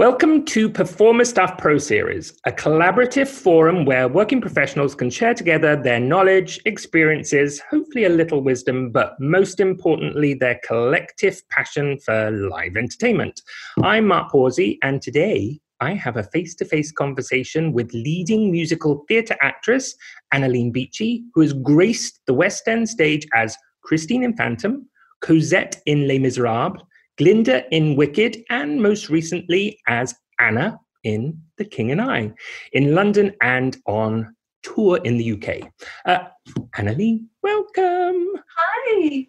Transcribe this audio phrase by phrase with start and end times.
[0.00, 5.76] Welcome to Performer Stuff Pro Series, a collaborative forum where working professionals can share together
[5.76, 12.78] their knowledge, experiences, hopefully a little wisdom, but most importantly, their collective passion for live
[12.78, 13.42] entertainment.
[13.82, 19.04] I'm Mark Pawsey, and today I have a face to face conversation with leading musical
[19.06, 19.94] theatre actress
[20.32, 24.88] Annalene Beechey, who has graced the West End stage as Christine in Phantom,
[25.20, 26.80] Cosette in Les Miserables,
[27.18, 32.32] Glinda in Wicked, and most recently as Anna in The King and I,
[32.72, 35.70] in London and on tour in the UK.
[36.04, 36.28] Uh,
[36.76, 38.26] Annalene, welcome.
[38.56, 39.26] Hi.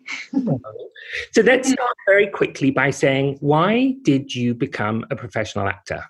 [1.32, 6.04] so let's start very quickly by saying, why did you become a professional actor?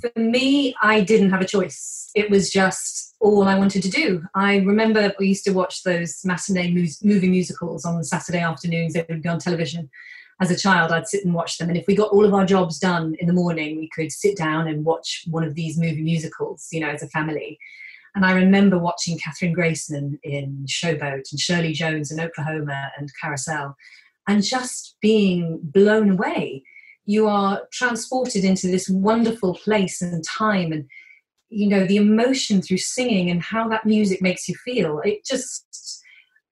[0.00, 2.10] For me, I didn't have a choice.
[2.14, 4.22] It was just all I wanted to do.
[4.34, 6.72] I remember we used to watch those matinee
[7.02, 8.94] movie musicals on Saturday afternoons.
[8.94, 9.90] They would be on television.
[10.40, 11.68] As a child, I'd sit and watch them.
[11.68, 14.36] And if we got all of our jobs done in the morning, we could sit
[14.36, 17.58] down and watch one of these movie musicals, you know, as a family.
[18.14, 23.76] And I remember watching Kathryn Grayson in Showboat and Shirley Jones in Oklahoma and Carousel
[24.28, 26.62] and just being blown away.
[27.04, 30.84] You are transported into this wonderful place and time and
[31.50, 35.00] you know the emotion through singing and how that music makes you feel.
[35.04, 35.64] It just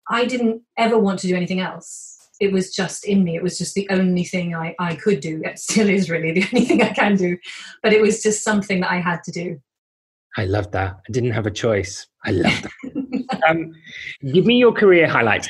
[0.08, 2.12] i didn't ever want to do anything else.
[2.39, 3.36] It was just in me.
[3.36, 5.42] It was just the only thing i, I could do.
[5.44, 7.36] It still is really the only thing i can do.
[7.83, 9.61] But it was just something that i had to do.
[10.39, 11.00] I love that.
[11.08, 12.06] I didn't have a choice.
[12.24, 12.72] I love that.
[13.48, 13.72] Um,
[14.33, 15.48] give me your career highlights.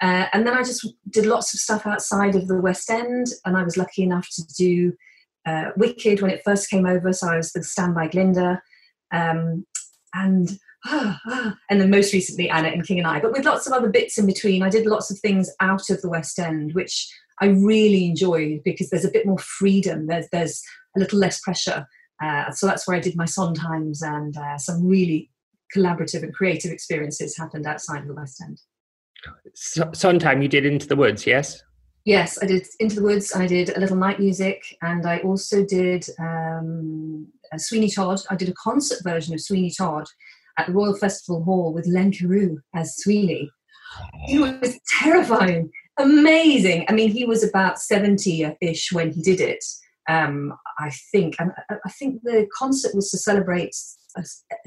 [0.00, 3.56] Uh, and then I just did lots of stuff outside of the West End, and
[3.56, 4.92] I was lucky enough to do
[5.46, 7.12] uh, Wicked when it first came over.
[7.12, 8.60] So I was the standby Glinda,
[9.12, 9.64] um,
[10.12, 13.20] and ah, ah, and then most recently Anna and King and I.
[13.20, 16.02] But with lots of other bits in between, I did lots of things out of
[16.02, 17.08] the West End, which
[17.40, 20.08] I really enjoyed because there's a bit more freedom.
[20.08, 20.62] There's there's
[20.94, 21.86] a little less pressure.
[22.22, 25.30] Uh, so that's where I did my Sondheims and uh, some really
[25.74, 28.60] collaborative and creative experiences happened outside of the West End.
[29.54, 31.62] So, Sondheim you did Into the Woods, yes?
[32.04, 33.34] Yes, I did Into the Woods.
[33.34, 37.26] I did a little night music, and I also did um,
[37.56, 38.20] Sweeney Todd.
[38.30, 40.06] I did a concert version of Sweeney Todd
[40.58, 43.50] at the Royal Festival Hall with Len Cariou as Sweeney.
[44.28, 46.84] It was terrifying, amazing.
[46.88, 49.64] I mean, he was about seventy-ish when he did it.
[50.08, 53.74] Um, I think, and I think the concert was to celebrate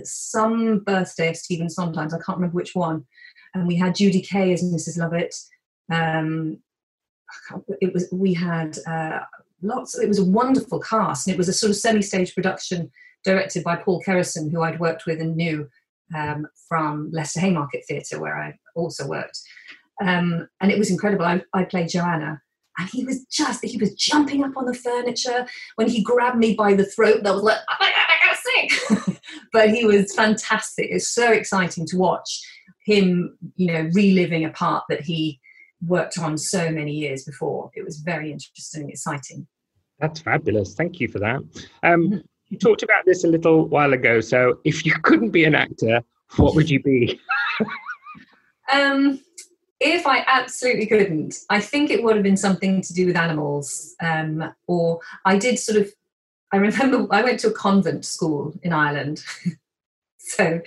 [0.03, 2.13] some birthday of Stephen Sondheim's.
[2.13, 3.05] I can't remember which one
[3.53, 4.97] and we had Judy Kaye as Mrs.
[4.97, 5.35] Lovett.
[5.91, 6.59] Um,
[7.81, 9.19] it was we had uh,
[9.61, 9.97] lots.
[9.97, 12.91] It was a wonderful cast, and it was a sort of semi-stage production
[13.23, 15.67] directed by Paul Kerryson, who I'd worked with and knew
[16.15, 19.39] um, from Leicester Haymarket Theatre, where I also worked.
[20.01, 21.25] Um, and it was incredible.
[21.25, 22.41] I, I played Joanna,
[22.77, 25.45] and he was just he was jumping up on the furniture
[25.75, 27.25] when he grabbed me by the throat.
[27.25, 29.17] I was like, oh my god, I gotta sing!
[29.53, 30.87] but he was fantastic.
[30.89, 32.41] It's so exciting to watch
[32.89, 35.39] him, you know, reliving a part that he
[35.85, 37.71] worked on so many years before.
[37.75, 39.47] It was very interesting, and exciting.
[39.99, 40.75] That's fabulous.
[40.75, 41.37] Thank you for that.
[41.83, 42.17] Um, mm-hmm.
[42.47, 44.21] you talked about this a little while ago.
[44.21, 46.01] So, if you couldn't be an actor,
[46.37, 47.19] what would you be?
[48.73, 49.19] um,
[49.79, 53.95] if I absolutely couldn't, I think it would have been something to do with animals.
[54.01, 55.89] Um, or I did sort of,
[56.51, 59.23] I remember I went to a convent school in Ireland.
[60.37, 60.61] so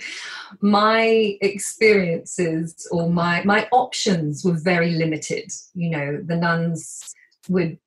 [0.61, 5.51] my experiences or my my options were very limited.
[5.73, 7.13] You know the nuns
[7.49, 7.77] would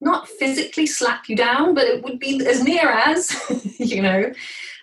[0.00, 3.34] not physically slap you down but it would be as near as
[3.78, 4.32] you know.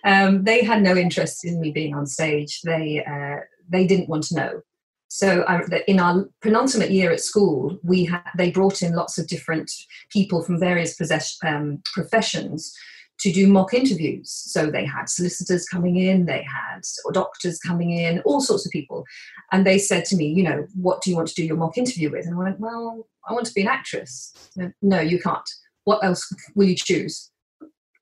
[0.06, 2.62] Um, they had no interest in me being on stage.
[2.62, 4.62] They uh, they didn't want to know.
[5.08, 9.28] So I, in our penultimate year at school we had they brought in lots of
[9.28, 9.72] different
[10.10, 12.76] people from various possess- um, professions
[13.24, 14.30] to do mock interviews.
[14.30, 16.82] So they had solicitors coming in, they had
[17.14, 19.06] doctors coming in, all sorts of people.
[19.54, 21.78] And they said to me, you know, what do you want to do your mock
[21.78, 22.26] interview with?
[22.26, 24.34] And I went, well, I want to be an actress.
[24.82, 25.50] No, you can't.
[25.86, 27.32] What else will you choose?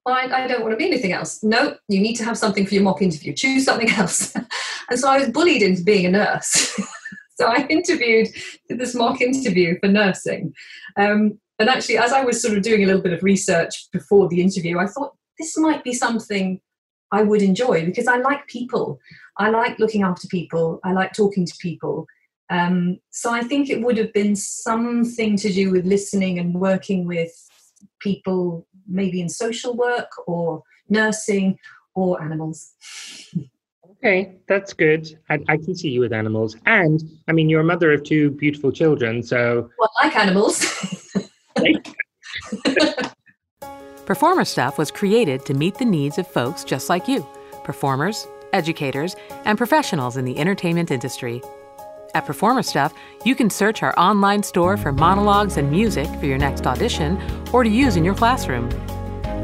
[0.08, 1.44] I, I, don't want to be anything else.
[1.44, 3.34] No, you need to have something for your mock interview.
[3.34, 4.34] Choose something else.
[4.90, 6.76] and so I was bullied into being a nurse.
[7.36, 8.30] so I interviewed,
[8.70, 10.56] this mock interview for nursing.
[10.98, 14.28] Um, And actually, as I was sort of doing a little bit of research before
[14.28, 16.60] the interview, I thought this might be something
[17.12, 19.00] I would enjoy because I like people.
[19.38, 20.80] I like looking after people.
[20.84, 22.08] I like talking to people.
[22.50, 27.06] Um, so I think it would have been something to do with listening and working
[27.06, 27.32] with
[28.00, 31.60] people, maybe in social work or nursing
[31.94, 32.74] or animals.
[33.98, 35.16] Okay, that's good.
[35.30, 36.58] I, I, can see you with animals.
[36.66, 39.70] And I mean, you're a mother of two beautiful children, so.
[39.78, 40.66] Well, I like animals.
[44.06, 47.26] Performer Stuff was created to meet the needs of folks just like you
[47.64, 49.16] performers, educators,
[49.46, 51.42] and professionals in the entertainment industry.
[52.14, 52.94] At Performer Stuff,
[53.24, 57.22] you can search our online store for monologues and music for your next audition
[57.54, 58.70] or to use in your classroom.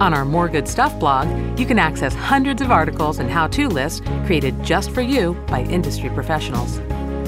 [0.01, 1.27] On our More Good Stuff blog,
[1.59, 5.61] you can access hundreds of articles and how to lists created just for you by
[5.61, 6.79] industry professionals.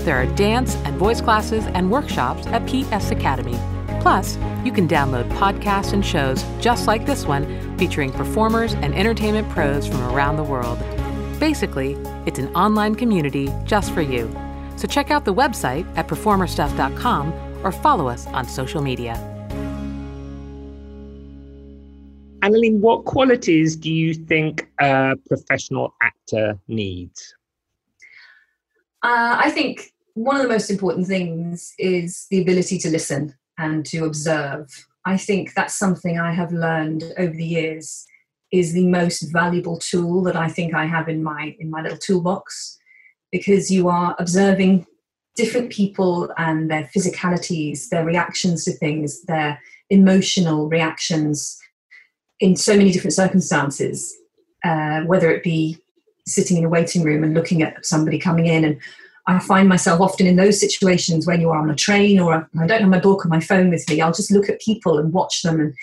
[0.03, 3.57] There are dance and voice classes and workshops at PS Academy.
[4.01, 9.49] Plus, you can download podcasts and shows just like this one featuring performers and entertainment
[9.49, 10.79] pros from around the world.
[11.39, 11.93] Basically,
[12.25, 14.33] it's an online community just for you.
[14.77, 19.15] So check out the website at performerstuff.com or follow us on social media.
[22.41, 27.33] Annalene, what qualities do you think a professional actor needs?
[29.03, 33.85] Uh, I think one of the most important things is the ability to listen and
[33.88, 34.88] to observe.
[35.06, 38.06] I think that's something I have learned over the years
[38.51, 41.97] is the most valuable tool that I think I have in my in my little
[41.97, 42.79] toolbox
[43.31, 44.88] because you are observing
[45.35, 51.59] different people and their physicalities, their reactions to things, their emotional reactions
[52.39, 54.15] in so many different circumstances,
[54.63, 55.77] uh, whether it be
[56.25, 58.65] sitting in a waiting room and looking at somebody coming in.
[58.65, 58.79] And
[59.29, 62.65] I find myself often in those situations when you are on a train or I
[62.65, 65.13] don't have my book or my phone with me, I'll just look at people and
[65.13, 65.75] watch them and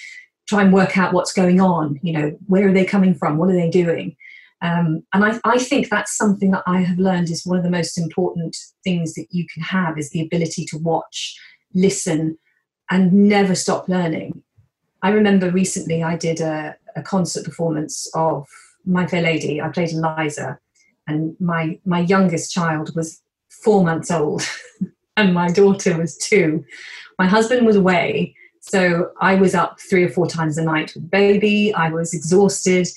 [0.49, 2.01] try and work out what's going on.
[2.03, 3.37] You know, where are they coming from?
[3.37, 4.17] What are they doing?
[4.63, 7.71] Um, and I, I think that's something that I have learned is one of the
[7.71, 11.39] most important things that you can have is the ability to watch,
[11.73, 12.39] listen,
[12.91, 14.43] and never stop learning.
[15.03, 18.49] I remember recently I did a, a concert performance of
[18.85, 19.61] My Fair Lady.
[19.61, 20.59] I played Eliza,
[21.07, 23.23] and my my youngest child was
[23.67, 24.43] four months old,
[25.19, 26.65] and my daughter was two.
[27.19, 31.11] My husband was away, so I was up three or four times a night with
[31.11, 31.75] baby.
[31.75, 32.89] I was exhausted,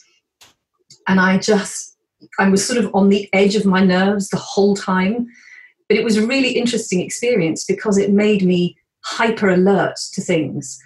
[1.08, 1.98] and I just
[2.40, 5.28] I was sort of on the edge of my nerves the whole time.
[5.88, 10.80] But it was a really interesting experience because it made me hyper alert to things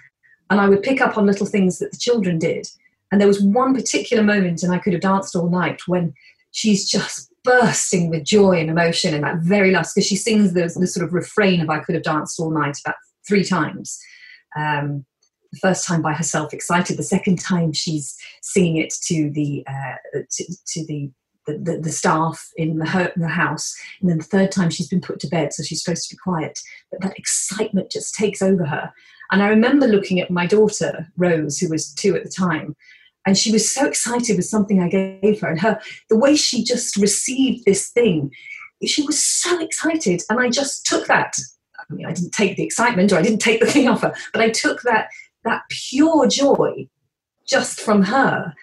[0.50, 2.68] and I would pick up on little things that the children did.
[3.10, 6.14] And there was one particular moment, and I could have danced all night, when
[6.50, 10.62] she's just bursting with joy and emotion in that very last, because she sings the,
[10.62, 12.96] the, sort of refrain of I could have danced all night about
[13.26, 13.98] three times.
[14.56, 15.04] Um,
[15.52, 16.96] the first time by herself, excited.
[16.96, 21.10] The second time, she's singing it to the uh, to, to the
[21.46, 23.76] the, the, staff in the, her, the house.
[24.00, 26.18] And then the third time she's been put to bed, so she's supposed to be
[26.18, 26.58] quiet.
[26.90, 28.90] But that excitement just takes over her.
[29.30, 32.76] And I remember looking at my daughter, Rose, who was two at the time,
[33.26, 35.48] and she was so excited with something I gave her.
[35.48, 35.80] And her
[36.10, 38.30] the way she just received this thing,
[38.84, 40.22] she was so excited.
[40.28, 41.36] And I just took that.
[41.78, 44.14] I mean, I didn't take the excitement or I didn't take the thing off her,
[44.32, 45.08] but I took that
[45.44, 46.88] that pure joy
[47.46, 48.54] just from her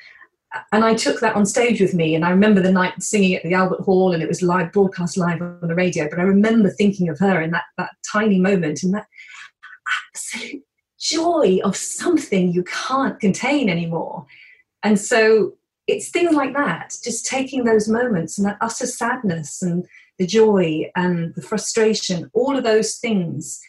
[0.71, 2.15] and I took that on stage with me.
[2.15, 5.17] And I remember the night singing at the Albert Hall, and it was live, broadcast
[5.17, 6.09] live on the radio.
[6.09, 9.07] But I remember thinking of her in that, that tiny moment and that
[10.09, 10.63] absolute
[10.99, 14.25] joy of something you can't contain anymore.
[14.83, 15.53] And so
[15.87, 19.85] it's things like that, just taking those moments and that utter sadness and
[20.17, 23.59] the joy and the frustration, all of those things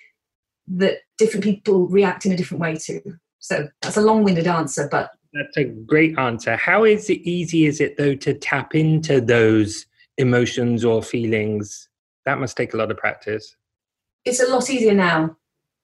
[0.69, 3.01] that different people react in a different way to.
[3.39, 6.57] So that's a long winded answer, but that's a great answer.
[6.57, 9.87] How is it easy is it though to tap into those
[10.19, 11.89] emotions or feelings?
[12.27, 13.57] That must take a lot of practice.
[14.25, 15.37] It's a lot easier now,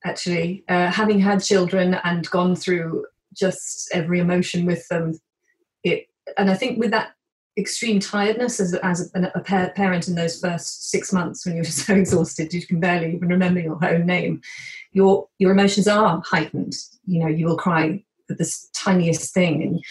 [0.04, 0.64] actually.
[0.68, 5.18] Uh, having had children and gone through just every emotion with them,
[5.85, 6.06] it
[6.37, 7.12] and I think with that
[7.56, 11.92] extreme tiredness as, as a, a, parent in those first six months when you're so
[11.92, 14.40] exhausted you can barely even remember your own name
[14.92, 16.75] your your emotions are heightened.
[17.06, 19.85] You know you will cry at the tiniest thing and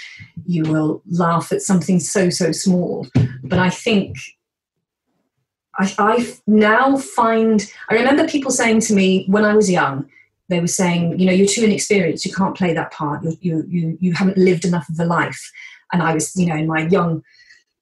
[0.46, 3.08] you will laugh at something so so small.
[3.44, 4.18] But i think
[5.80, 10.10] I, I now find i remember people saying to me when i was young
[10.50, 13.66] they were saying you know you're too inexperienced you can't play that part you you
[13.70, 15.52] you, you haven't lived enough of a life
[15.94, 17.22] and i was you know in my young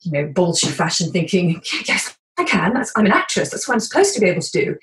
[0.01, 3.79] you know bolshy fashion thinking yes i can that's i'm an actress that's what i'm
[3.79, 4.75] supposed to be able to do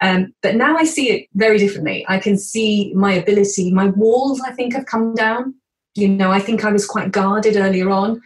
[0.00, 2.04] Um, but now I see it very differently.
[2.08, 5.54] I can see my ability, my walls, I think, have come down.
[5.94, 8.20] You know, I think I was quite guarded earlier on.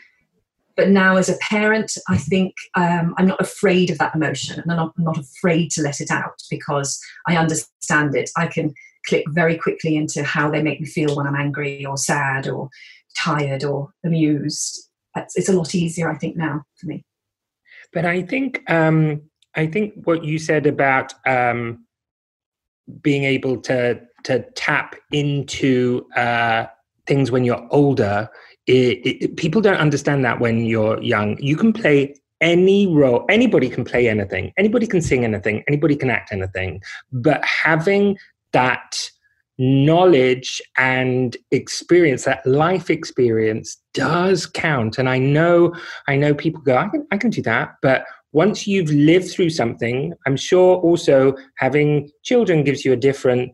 [0.76, 4.70] But now, as a parent, I think um, I'm not afraid of that emotion and
[4.70, 6.98] I'm not, I'm not afraid to let it out because
[7.28, 8.30] I understand it.
[8.36, 8.74] I can
[9.06, 12.68] click very quickly into how they make me feel when I'm angry or sad or
[13.16, 14.88] tired or amused.
[15.16, 17.04] It's, it's a lot easier, I think, now for me.
[17.92, 19.22] But I think um,
[19.56, 21.84] I think what you said about um,
[23.02, 26.66] being able to to tap into uh,
[27.06, 28.28] things when you're older,
[28.66, 31.38] it, it, people don't understand that when you're young.
[31.42, 33.24] You can play any role.
[33.28, 34.52] Anybody can play anything.
[34.56, 35.62] Anybody can sing anything.
[35.68, 36.82] Anybody can act anything.
[37.12, 38.18] But having
[38.52, 39.10] that
[39.58, 44.98] knowledge and experience that life experience does count.
[44.98, 45.74] And i know
[46.08, 47.74] i know people go i can, I can do that.
[47.82, 53.52] But once you've lived through something i'm sure also having children gives you a different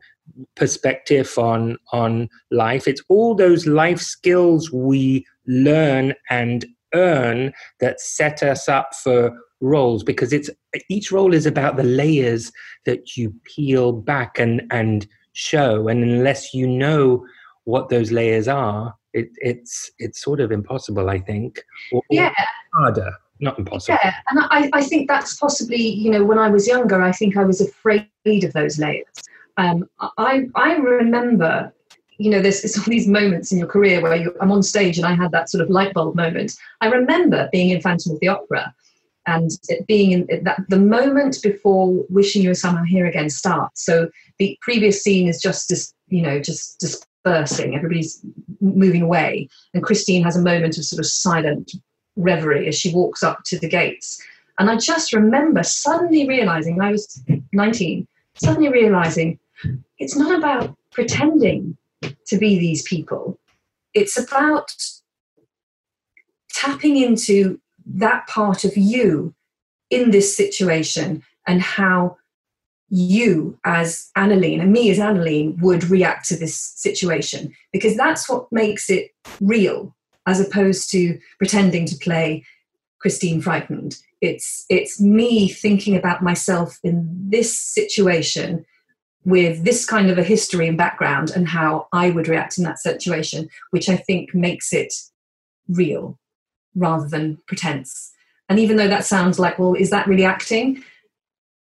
[0.55, 2.89] perspective on on life.
[2.89, 6.65] It's all those life skills we learn and
[6.97, 10.51] earn that set us up for roles because it's
[10.91, 12.53] each role is about the layers
[12.85, 15.89] that you peel back and and show.
[15.89, 17.25] And unless you know
[17.65, 21.63] what those layers are it, it's it's sort of impossible i think.
[21.93, 22.33] Or, yeah.
[22.75, 23.13] harder.
[23.41, 23.99] Not impossible.
[24.03, 27.37] Yeah and I, I think that's possibly you know when i was younger i think
[27.37, 28.09] i was afraid
[28.45, 29.17] of those layers.
[29.57, 29.89] Um,
[30.19, 31.73] i i remember
[32.19, 34.97] you know there's, there's all these moments in your career where you, i'm on stage
[34.99, 36.57] and i had that sort of light bulb moment.
[36.81, 38.75] I remember being in phantom of the opera
[39.27, 39.51] and
[39.87, 43.85] being in that the moment before wishing you were somehow here again starts.
[43.85, 44.09] So
[44.39, 48.21] the previous scene is just this you know just dispersing everybody's
[48.61, 49.49] moving away.
[49.75, 51.73] And christine has a moment of sort of silent
[52.17, 54.21] reverie as she walks up to the gates.
[54.59, 58.07] And i just remember suddenly realizing i was 19
[58.37, 59.39] suddenly realizing
[59.99, 61.77] it's not about pretending
[62.27, 63.39] to be these people
[63.95, 64.75] it's about
[66.53, 69.35] tapping into that part of you
[69.91, 72.17] in this situation and how
[72.89, 78.51] you as Annalene and me as Annalene would react to this situation because that's what
[78.53, 79.95] makes it real
[80.27, 82.45] as opposed to pretending to play
[83.01, 83.97] Christine frightened.
[84.21, 88.65] It's it's me thinking about myself in this situation
[89.27, 92.79] with this kind of a history and background and how I would react in that
[92.79, 94.95] situation, which I think makes it
[95.69, 96.17] real
[96.77, 98.13] rather than pretense.
[98.49, 100.81] And even though that sounds like, well, is that really acting?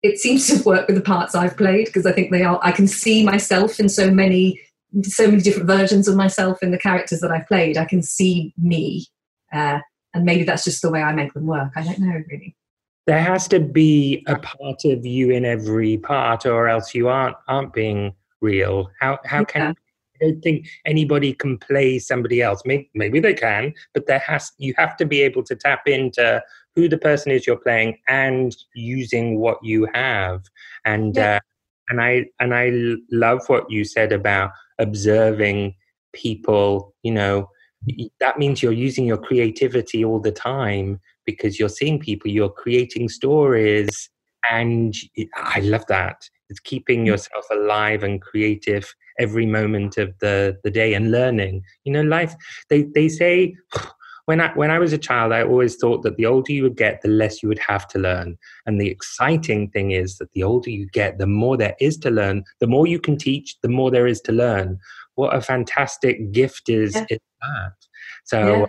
[0.01, 2.57] It seems to work with the parts I've played because I think they are.
[2.63, 4.61] I can see myself in so many,
[5.03, 7.77] so many different versions of myself in the characters that I've played.
[7.77, 9.07] I can see me,
[9.51, 9.79] uh,
[10.13, 11.73] and maybe that's just the way I make them work.
[11.75, 12.55] I don't know really.
[13.07, 17.35] There has to be a part of you in every part, or else you aren't
[17.47, 18.89] aren't being real.
[18.99, 19.75] How how can
[20.21, 22.61] I don't think anybody can play somebody else.
[22.65, 26.43] Maybe, maybe they can, but there has you have to be able to tap into
[26.75, 30.43] who the person is you're playing and using what you have.
[30.85, 31.35] And yeah.
[31.35, 31.39] uh,
[31.89, 32.71] and I and I
[33.11, 35.75] love what you said about observing
[36.13, 36.93] people.
[37.03, 37.49] You know,
[38.19, 43.09] that means you're using your creativity all the time because you're seeing people, you're creating
[43.09, 44.09] stories,
[44.49, 44.95] and
[45.35, 46.29] I love that.
[46.49, 47.07] It's keeping mm.
[47.07, 51.63] yourself alive and creative every moment of the, the day and learning.
[51.83, 52.35] You know, life,
[52.69, 53.55] they, they say,
[54.25, 56.77] when I, when I was a child, I always thought that the older you would
[56.77, 58.37] get, the less you would have to learn.
[58.65, 62.09] And the exciting thing is that the older you get, the more there is to
[62.09, 62.43] learn.
[62.59, 64.79] The more you can teach, the more there is to learn.
[65.15, 67.05] What a fantastic gift is, yeah.
[67.09, 67.73] is that.
[68.25, 68.65] So, yeah.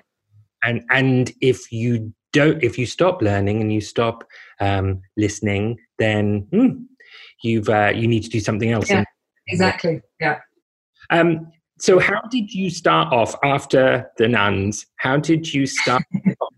[0.65, 4.25] and and if you don't, if you stop learning and you stop
[4.61, 6.85] um, listening, then hmm,
[7.43, 8.91] you've uh, you need to do something else.
[8.91, 9.05] Yeah.
[9.49, 10.01] Exactly.
[10.21, 10.39] Yeah.
[11.11, 11.49] Um,
[11.79, 14.87] so, how did you start off after the nuns?
[14.97, 16.05] How did you start
[16.41, 16.55] off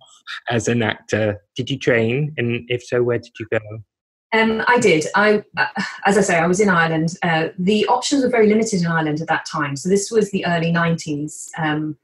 [0.50, 1.42] as an actor?
[1.56, 3.58] Did you train, and if so, where did you go?
[4.32, 5.06] Um, I did.
[5.14, 5.66] I, uh,
[6.04, 7.16] as I say, I was in Ireland.
[7.22, 9.76] Uh, the options were very limited in Ireland at that time.
[9.76, 11.48] So this was the early '90s.
[11.58, 11.96] Um,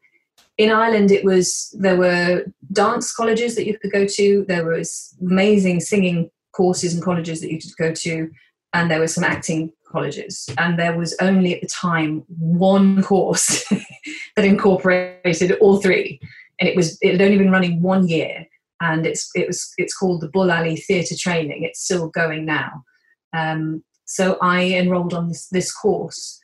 [0.61, 4.45] in Ireland, it was there were dance colleges that you could go to.
[4.47, 8.31] There was amazing singing courses and colleges that you could go to,
[8.75, 13.67] and there were some acting colleges, and there was only at the time one course
[14.37, 16.21] that incorporated all three,
[16.61, 18.47] and it was it had only been running one year,
[18.83, 21.62] and it's it was it's called the Bull Alley Theatre Training.
[21.62, 22.85] It's still going now.
[23.33, 26.38] Um, so I enrolled on this this course,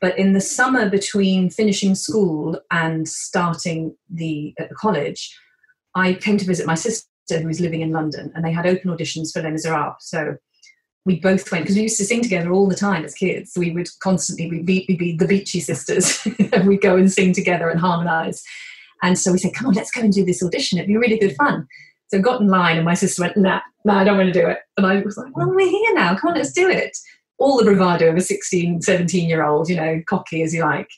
[0.00, 5.34] but in the summer between finishing school and starting the at the college,
[5.94, 8.90] I came to visit my sister who was living in London, and they had open
[8.90, 9.96] auditions for Les Miserables.
[10.00, 10.36] So
[11.06, 13.52] we both went because we used to sing together all the time as kids.
[13.56, 16.20] We would constantly we'd be, we'd be the Beechey sisters,
[16.52, 18.42] and we'd go and sing together and harmonise.
[19.02, 20.78] And so we said, "Come on, let's go and do this audition.
[20.78, 21.66] It'd be really good fun."
[22.08, 24.40] So I got in line, and my sister went, "Nah, nah, I don't want to
[24.40, 26.16] do it." And I was like, "Well, we're here now.
[26.16, 26.96] Come on, let's do it."
[27.38, 30.88] All the bravado of a 16, 17 year old, you know, cocky as you like.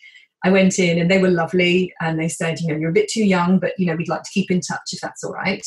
[0.44, 3.08] I went in, and they were lovely, and they said, "You know, you're a bit
[3.08, 5.66] too young, but you know, we'd like to keep in touch if that's all right."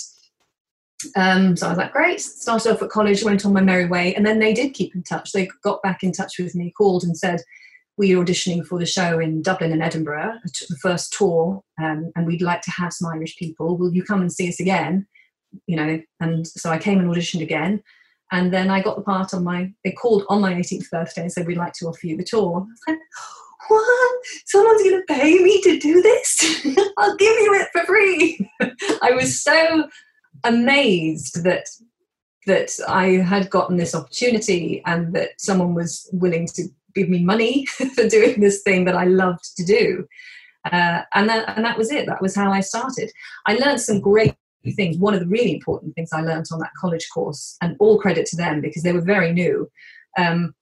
[1.15, 2.21] Um, so I was like, great.
[2.21, 5.03] Started off at college, went on my merry way, and then they did keep in
[5.03, 5.31] touch.
[5.31, 7.41] They got back in touch with me, called and said,
[7.97, 12.41] "We're auditioning for the show in Dublin and Edinburgh, the first tour, um, and we'd
[12.41, 13.77] like to have some Irish people.
[13.77, 15.07] Will you come and see us again?"
[15.67, 17.83] You know, and so I came and auditioned again,
[18.31, 19.71] and then I got the part on my.
[19.83, 22.57] They called on my 18th birthday and said, "We'd like to offer you the tour."
[22.57, 22.99] I was like,
[23.67, 24.19] what?
[24.45, 26.65] Someone's going to pay me to do this?
[26.97, 28.49] I'll give you it for free.
[29.01, 29.87] I was so
[30.43, 31.67] amazed that
[32.47, 36.63] that I had gotten this opportunity and that someone was willing to
[36.95, 40.07] give me money for doing this thing that I loved to do.
[40.65, 42.07] Uh, and, that, and that was it.
[42.07, 43.11] That was how I started.
[43.45, 44.33] I learned some great
[44.69, 44.97] things.
[44.97, 48.27] One of the really important things I learned on that college course, and all credit
[48.27, 49.71] to them because they were very new,
[50.17, 50.53] um,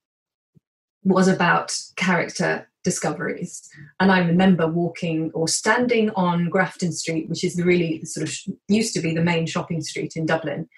[1.03, 3.67] was about character discoveries.
[3.99, 8.33] And I remember walking or standing on Grafton Street, which is the really sort of
[8.67, 10.69] used to be the main shopping street in Dublin.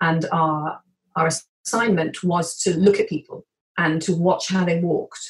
[0.00, 0.80] And our,
[1.16, 1.28] our
[1.66, 5.20] assignment was to look at people and to watch how they walked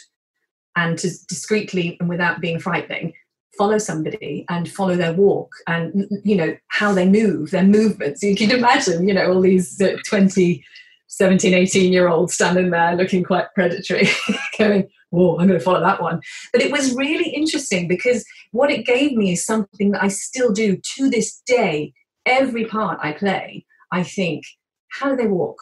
[0.77, 3.13] and to discreetly and without being frightening
[3.57, 8.35] follow somebody and follow their walk and you know how they move their movements you
[8.35, 10.65] can imagine you know all these uh, 20
[11.09, 14.09] 17 18 year olds standing there looking quite predatory
[14.59, 16.21] going oh, I'm going to follow that one.
[16.53, 20.53] But it was really interesting because what it gave me is something that I still
[20.53, 21.93] do to this day.
[22.27, 24.45] Every part I play, I think,
[24.89, 25.59] how do they walk?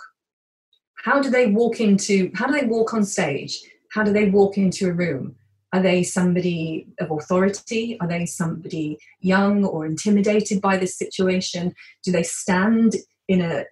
[1.04, 3.58] How do they walk into, how do they walk on stage?
[3.90, 5.34] How do they walk into a room?
[5.72, 7.98] Are they somebody of authority?
[8.00, 11.74] Are they somebody young or intimidated by this situation?
[12.04, 12.96] Do they stand
[13.28, 13.64] in a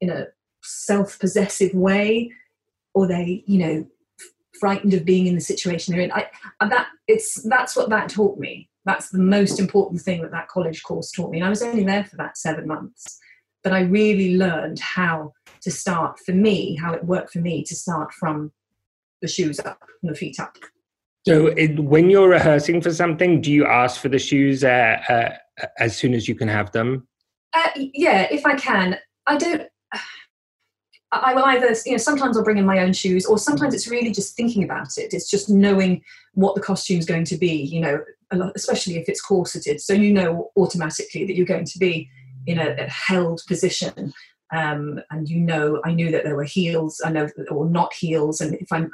[0.00, 0.26] in a
[0.62, 2.32] self-possessive way?
[2.94, 3.86] Or they, you know,
[4.58, 6.12] frightened of being in the situation they're in.
[6.12, 6.28] I,
[6.60, 8.68] uh, that it's that's what that taught me.
[8.84, 11.38] That's the most important thing that that college course taught me.
[11.38, 13.18] And I was only there for that seven months,
[13.62, 17.74] but I really learned how to start for me, how it worked for me to
[17.74, 18.52] start from
[19.20, 20.56] the shoes up and the feet up.
[21.28, 25.66] So, it, when you're rehearsing for something, do you ask for the shoes uh, uh,
[25.78, 27.06] as soon as you can have them?
[27.52, 28.98] Uh, yeah, if I can.
[29.26, 29.62] I don't.
[31.10, 33.88] I will either, you know, sometimes I'll bring in my own shoes, or sometimes it's
[33.88, 35.14] really just thinking about it.
[35.14, 36.02] It's just knowing
[36.34, 38.02] what the costume's going to be, you know,
[38.54, 39.80] especially if it's corseted.
[39.80, 42.10] So you know automatically that you're going to be
[42.46, 44.12] in a, a held position.
[44.54, 48.40] Um, and you know, I knew that there were heels, I know, or not heels.
[48.40, 48.90] And if I'm,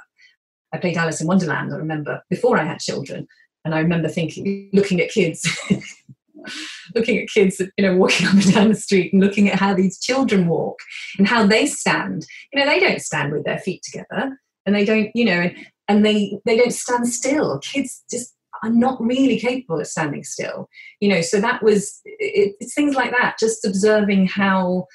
[0.75, 3.27] I played Alice in Wonderland, I remember before I had children.
[3.65, 5.49] And I remember thinking, looking at kids
[6.95, 9.75] looking at kids, you know, walking up and down the street and looking at how
[9.75, 10.79] these children walk
[11.19, 12.27] and how they stand.
[12.53, 15.57] You know, they don't stand with their feet together, and they don't, you know, and,
[15.89, 17.59] and they they don't stand still.
[17.61, 20.69] Kids just are not really capable of standing still.
[21.01, 23.37] You know, so that was it, it's things like that.
[23.39, 24.87] Just observing how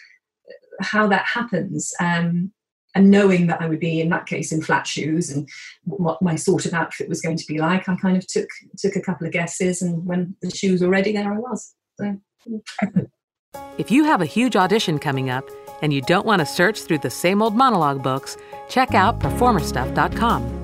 [0.82, 1.94] how that happens.
[2.00, 2.52] Um,
[2.96, 5.48] and knowing that I would be in that case in flat shoes and
[5.84, 8.96] what my sort of outfit was going to be like, I kind of took took
[8.96, 11.76] a couple of guesses, and when the shoes were ready, there I was.
[12.00, 12.20] So.
[13.78, 15.48] if you have a huge audition coming up
[15.82, 20.56] and you don't want to search through the same old monologue books, check out performerstuff.com.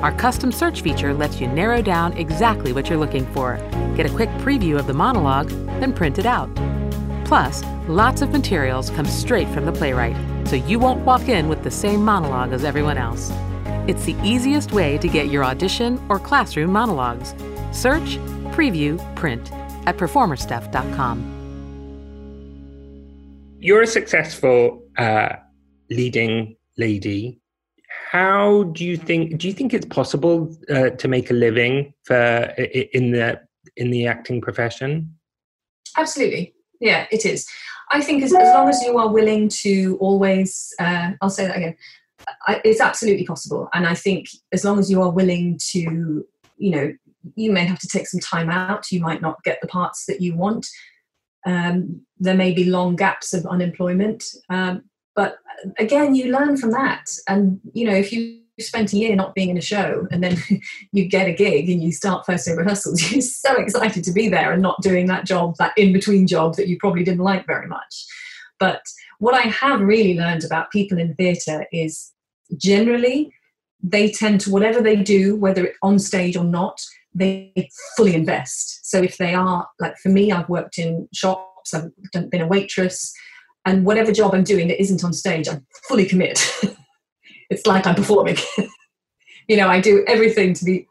[0.00, 3.56] Our custom search feature lets you narrow down exactly what you're looking for,
[3.96, 6.48] get a quick preview of the monologue, then print it out.
[7.26, 10.16] Plus, lots of materials come straight from the playwright
[10.50, 13.30] so you won't walk in with the same monologue as everyone else.
[13.86, 17.36] It's the easiest way to get your audition or classroom monologues.
[17.70, 18.18] Search,
[18.50, 19.52] preview, print
[19.86, 21.36] at performerstuff.com.
[23.60, 25.36] You're a successful uh,
[25.88, 27.40] leading lady.
[28.10, 29.38] How do you think?
[29.38, 33.40] Do you think it's possible uh, to make a living for in the
[33.76, 35.14] in the acting profession?
[35.96, 37.46] Absolutely, yeah, it is.
[37.90, 41.56] I think as, as long as you are willing to always, uh, I'll say that
[41.56, 41.76] again,
[42.46, 43.68] I, it's absolutely possible.
[43.74, 46.24] And I think as long as you are willing to,
[46.56, 46.92] you know,
[47.34, 50.20] you may have to take some time out, you might not get the parts that
[50.20, 50.66] you want.
[51.46, 54.24] Um, there may be long gaps of unemployment.
[54.48, 54.84] Um,
[55.16, 55.38] but
[55.78, 57.06] again, you learn from that.
[57.28, 60.36] And, you know, if you spent a year not being in a show and then
[60.92, 64.28] you get a gig and you start first day rehearsals you're so excited to be
[64.28, 67.46] there and not doing that job that in between job that you probably didn't like
[67.46, 68.06] very much
[68.58, 68.82] but
[69.18, 72.12] what i have really learned about people in theatre is
[72.56, 73.32] generally
[73.82, 76.80] they tend to whatever they do, whether it's on stage or not,
[77.14, 78.88] they fully invest.
[78.88, 81.90] So if they are like for me, I've worked in shops, I've
[82.30, 83.12] been a waitress,
[83.64, 86.40] and whatever job I'm doing that isn't on stage, I fully commit.
[87.50, 88.36] it's like I'm performing.
[89.48, 90.86] you know, I do everything to be.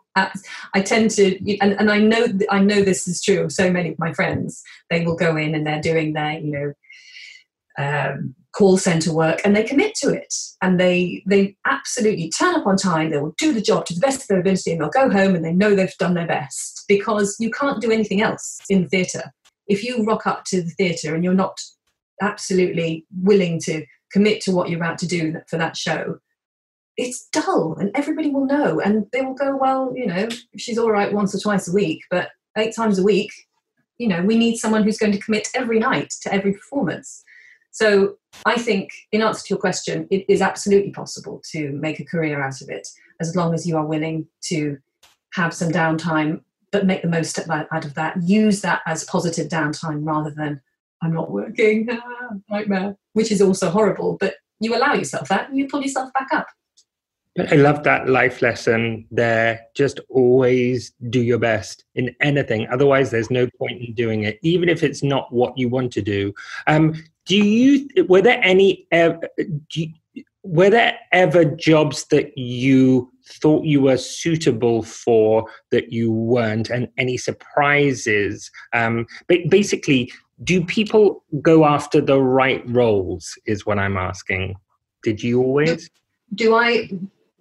[0.73, 3.91] I tend to, and, and I know I know this is true of so many
[3.91, 4.61] of my friends.
[4.89, 6.73] They will go in and they're doing their, you know,
[7.77, 12.65] um, call center work and they commit to it and they they absolutely turn up
[12.65, 14.89] on time they will do the job to the best of their ability and they'll
[14.89, 18.59] go home and they know they've done their best because you can't do anything else
[18.67, 19.31] in the theatre
[19.67, 21.57] if you rock up to the theatre and you're not
[22.21, 26.17] absolutely willing to commit to what you're about to do for that show
[26.99, 30.91] it's dull and everybody will know and they will go well you know she's all
[30.91, 33.31] right once or twice a week but eight times a week
[33.97, 37.23] you know we need someone who's going to commit every night to every performance
[37.71, 42.05] so I think, in answer to your question, it is absolutely possible to make a
[42.05, 42.87] career out of it
[43.19, 44.77] as long as you are willing to
[45.33, 48.21] have some downtime, but make the most out of that.
[48.23, 50.61] Use that as positive downtime rather than
[51.01, 51.87] I'm not working,
[52.49, 54.17] nightmare, which is also horrible.
[54.19, 56.47] But you allow yourself that and you pull yourself back up.
[57.37, 59.61] I love that life lesson there.
[59.75, 62.67] Just always do your best in anything.
[62.69, 66.01] Otherwise, there's no point in doing it, even if it's not what you want to
[66.01, 66.33] do.
[66.67, 68.87] Um, do you were there any
[69.73, 69.93] you,
[70.43, 76.87] were there ever jobs that you thought you were suitable for that you weren't and
[76.97, 79.05] any surprises um,
[79.49, 80.11] basically
[80.43, 84.55] do people go after the right roles is what i'm asking
[85.03, 85.89] did you always
[86.33, 86.89] do i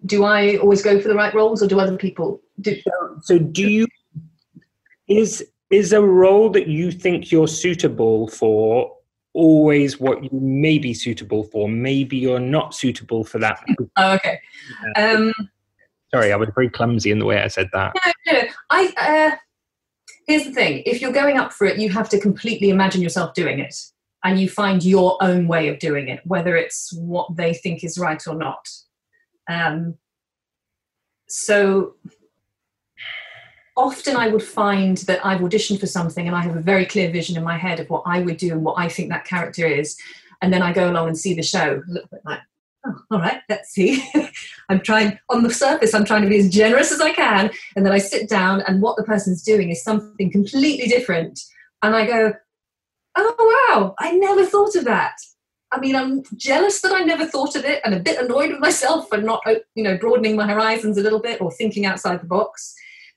[0.07, 3.39] do i always go for the right roles or do other people do so, so
[3.39, 3.87] do you
[5.09, 8.95] is is a role that you think you're suitable for
[9.35, 11.69] always what you may be suitable for.
[11.69, 13.65] Maybe you're not suitable for that.
[13.97, 14.41] oh, okay.
[14.97, 15.33] Um,
[16.13, 17.95] Sorry, I was very clumsy in the way I said that.
[17.95, 18.49] No, no.
[18.71, 19.37] I uh,
[20.27, 23.35] here's the thing: if you're going up for it, you have to completely imagine yourself
[23.35, 23.75] doing it,
[24.25, 27.99] and you find your own way of doing it, whether it's what they think is
[27.99, 28.67] right or not.
[29.49, 29.97] Um,
[31.27, 31.95] so
[33.77, 37.11] often I would find that I've auditioned for something and I have a very clear
[37.11, 39.67] vision in my head of what I would do and what I think that character
[39.67, 39.97] is.
[40.43, 42.41] And then I go along and see the show, a little bit like,
[42.87, 44.05] oh, all right, let's see.
[44.69, 47.51] I'm trying, on the surface, I'm trying to be as generous as I can.
[47.77, 51.41] And then I sit down and what the person's doing is something completely different.
[51.83, 52.35] And I go,
[53.17, 55.15] oh, wow, I never thought of that.
[55.71, 58.61] I mean, I'm jealous that I never thought of it and a bit annoyed with
[58.61, 59.43] myself for not,
[59.75, 62.75] you know, broadening my horizons a little bit or thinking outside the box.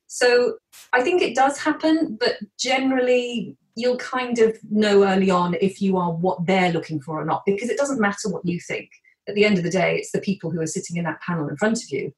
[0.07, 0.57] So
[0.91, 5.97] I think it does happen, but generally you'll kind of know early on if you
[5.97, 8.89] are what they're looking for or not, because it doesn't matter what you think.
[9.29, 11.47] At the end of the day, it's the people who are sitting in that panel
[11.47, 12.11] in front of you.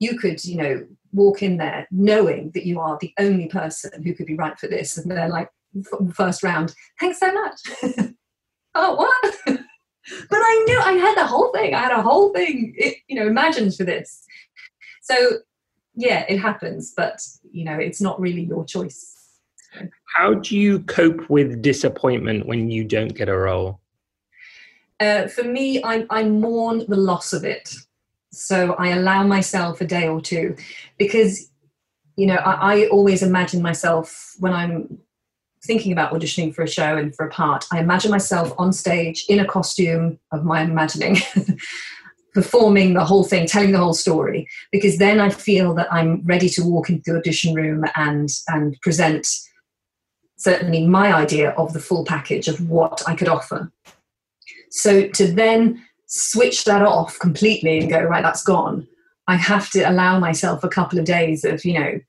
[0.00, 4.14] You could, you know, walk in there knowing that you are the only person who
[4.14, 5.48] could be right for this, and they're like,
[6.12, 7.60] first round, thanks so much.
[8.74, 9.58] oh, what?
[10.30, 11.74] but I knew I had the whole thing.
[11.74, 12.74] I had a whole thing,
[13.08, 14.24] you know, imagined for this.
[15.02, 15.38] So
[15.94, 19.14] yeah, it happens, but you know, it's not really your choice.
[20.16, 23.80] How do you cope with disappointment when you don't get a role?
[25.00, 27.74] Uh, for me, I, I mourn the loss of it.
[28.32, 30.56] So I allow myself a day or two
[30.98, 31.50] because,
[32.16, 34.98] you know, I, I always imagine myself when I'm
[35.64, 39.24] thinking about auditioning for a show and for a part, I imagine myself on stage
[39.28, 41.18] in a costume of my imagining.
[42.36, 46.50] performing the whole thing, telling the whole story, because then I feel that I'm ready
[46.50, 49.26] to walk into the audition room and and present
[50.36, 53.72] certainly my idea of the full package of what I could offer.
[54.70, 58.86] So to then switch that off completely and go right, that's gone.
[59.26, 62.00] I have to allow myself a couple of days of you know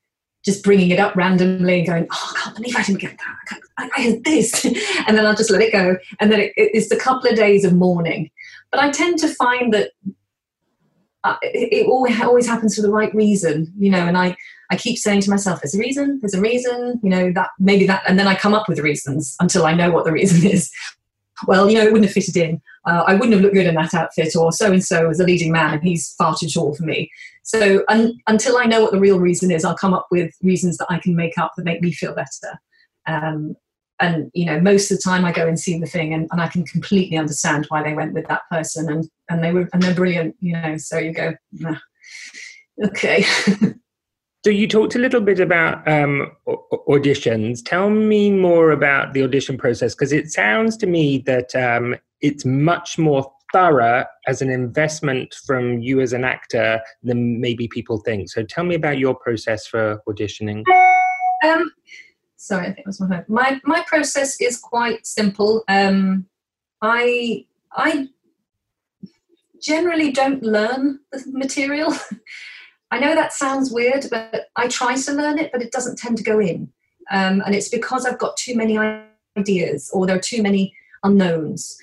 [0.48, 3.60] just bringing it up randomly and going, oh, I can't believe I didn't get that.
[3.78, 4.66] I, I had this,
[5.06, 5.98] and then I'll just let it go.
[6.22, 8.32] And then it, it's a couple of days of mourning.
[8.72, 9.92] But I tend to find that
[11.26, 14.38] uh, it, it always, always happens for the right reason, you know, and I,
[14.72, 17.86] I keep saying to myself, there's a reason, there's a reason, you know, that maybe
[17.88, 20.72] that, and then I come up with reasons until I know what the reason is.
[21.46, 22.62] Well, you know, it wouldn't have fitted in.
[22.86, 25.26] Uh, I wouldn't have looked good in that outfit, or so and so is a
[25.26, 27.12] leading man and he's far too tall for me.
[27.44, 30.78] So un- until I know what the real reason is, I'll come up with reasons
[30.78, 32.60] that I can make up that make me feel better.
[33.06, 33.56] Um,
[34.00, 36.42] and you know most of the time i go and see the thing and, and
[36.42, 39.82] i can completely understand why they went with that person and and they were and
[39.82, 41.78] they're brilliant you know so you go nah.
[42.86, 43.26] okay
[44.48, 46.32] so you talked a little bit about um,
[46.88, 51.98] auditions tell me more about the audition process because it sounds to me that um,
[52.22, 57.98] it's much more thorough as an investment from you as an actor than maybe people
[58.06, 58.30] think.
[58.30, 60.64] So tell me about your process for auditioning.
[61.44, 61.70] Um,
[62.38, 63.26] sorry, I think it was my phone.
[63.28, 65.66] My my process is quite simple.
[65.68, 66.26] Um,
[66.82, 68.08] I I
[69.62, 71.94] generally don't learn the material.
[72.92, 76.18] I know that sounds weird, but I try to learn it, but it doesn't tend
[76.18, 76.72] to go in.
[77.12, 78.78] Um, and it's because I've got too many
[79.38, 80.74] ideas or there are too many
[81.04, 81.78] unknowns.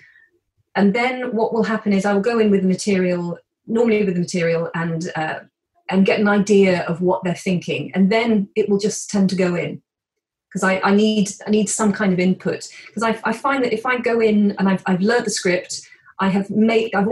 [0.75, 4.15] And then what will happen is I will go in with the material, normally with
[4.15, 5.41] the material, and uh,
[5.91, 9.37] and get an idea of what they're thinking, and then it will just tend to
[9.37, 9.83] go in
[10.49, 13.73] because I, I need I need some kind of input because I, I find that
[13.73, 15.89] if I go in and I've I've learned the script,
[16.21, 17.09] I have made I've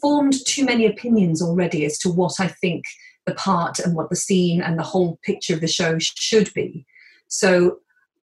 [0.00, 2.84] formed too many opinions already as to what I think
[3.26, 6.86] the part and what the scene and the whole picture of the show should be.
[7.28, 7.78] So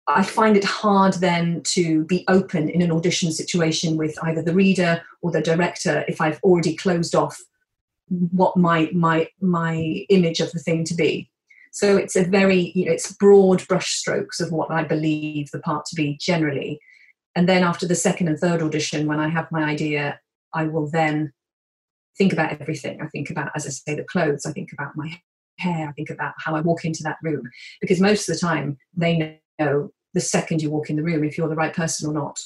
[0.06, 4.54] I find it hard then to be open in an audition situation with either the
[4.54, 7.40] reader or the director if I've already closed off
[8.08, 11.30] what my my my image of the thing to be.
[11.72, 15.86] So it's a very you know it's broad brushstrokes of what I believe the part
[15.86, 16.80] to be generally.
[17.36, 20.18] And then after the second and third audition, when I have my idea,
[20.52, 21.32] I will then
[22.16, 23.00] think about everything.
[23.00, 24.46] I think about, as I say, the clothes.
[24.46, 25.20] I think about my
[25.58, 25.88] hair.
[25.88, 27.48] I think about how I walk into that room
[27.80, 31.38] because most of the time they know the second you walk in the room if
[31.38, 32.38] you're the right person or not.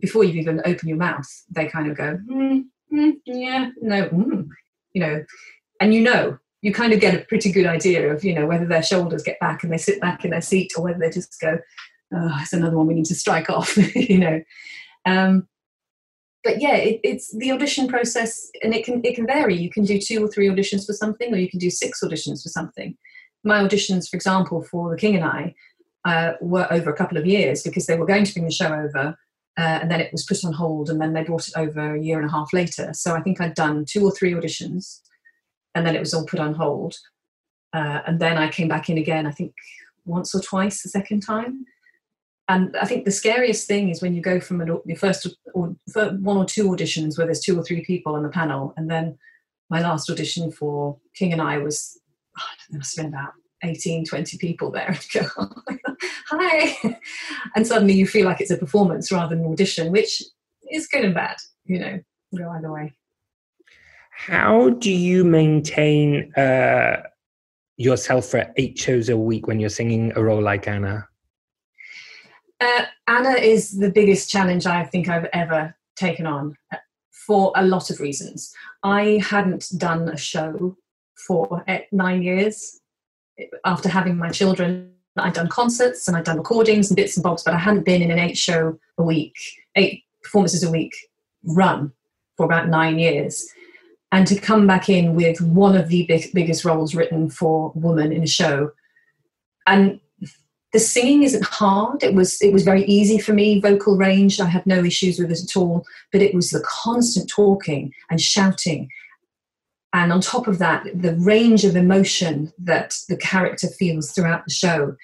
[0.00, 4.48] Before you even open your mouth, they kind of go, mm, mm, yeah, no, mm,
[4.94, 5.24] you know,
[5.80, 8.64] and you know, you kind of get a pretty good idea of, you know, whether
[8.64, 11.38] their shoulders get back and they sit back in their seat or whether they just
[11.38, 11.58] go,
[12.14, 14.42] oh, it's another one we need to strike off, you know.
[15.04, 15.46] Um,
[16.44, 19.56] but yeah, it, it's the audition process, and it can it can vary.
[19.56, 22.42] You can do two or three auditions for something, or you can do six auditions
[22.42, 22.96] for something.
[23.42, 25.54] My auditions, for example, for The King and I,
[26.04, 28.72] uh, were over a couple of years because they were going to bring the show
[28.72, 29.16] over,
[29.58, 32.00] uh, and then it was put on hold, and then they brought it over a
[32.00, 32.92] year and a half later.
[32.92, 35.00] So I think I'd done two or three auditions,
[35.74, 36.96] and then it was all put on hold,
[37.72, 39.26] uh, and then I came back in again.
[39.26, 39.54] I think
[40.04, 41.64] once or twice the second time
[42.48, 45.74] and I think the scariest thing is when you go from an, your first or
[45.92, 49.18] one or two auditions where there's two or three people on the panel, and then
[49.70, 51.98] my last audition for King and I was,
[52.38, 55.30] oh, must have been about 18, 20 people there, and
[56.28, 56.98] hi,
[57.56, 60.22] and suddenly you feel like it's a performance rather than an audition, which
[60.70, 62.00] is good and bad, you know,
[62.36, 62.92] go either way.
[64.10, 67.02] How do you maintain uh,
[67.78, 71.08] yourself for eight shows a week when you're singing a role like Anna?
[72.60, 76.76] Uh, Anna is the biggest challenge I think I've ever taken on uh,
[77.10, 78.54] for a lot of reasons.
[78.82, 80.76] I hadn't done a show
[81.26, 82.80] for uh, nine years
[83.64, 84.92] after having my children.
[85.16, 88.02] I'd done concerts and I'd done recordings and bits and bobs, but I hadn't been
[88.02, 89.36] in an eight show a week,
[89.76, 90.94] eight performances a week
[91.44, 91.92] run
[92.36, 93.48] for about nine years.
[94.10, 98.12] And to come back in with one of the big, biggest roles written for woman
[98.12, 98.70] in a show
[99.66, 100.00] and
[100.74, 102.02] the singing isn't hard.
[102.02, 103.60] It was it was very easy for me.
[103.60, 107.30] Vocal range i had no issues with it at all but it was the constant
[107.30, 108.90] talking and shouting.
[109.92, 114.52] And on top of that the range of emotion that the character feels throughout the
[114.52, 114.96] show.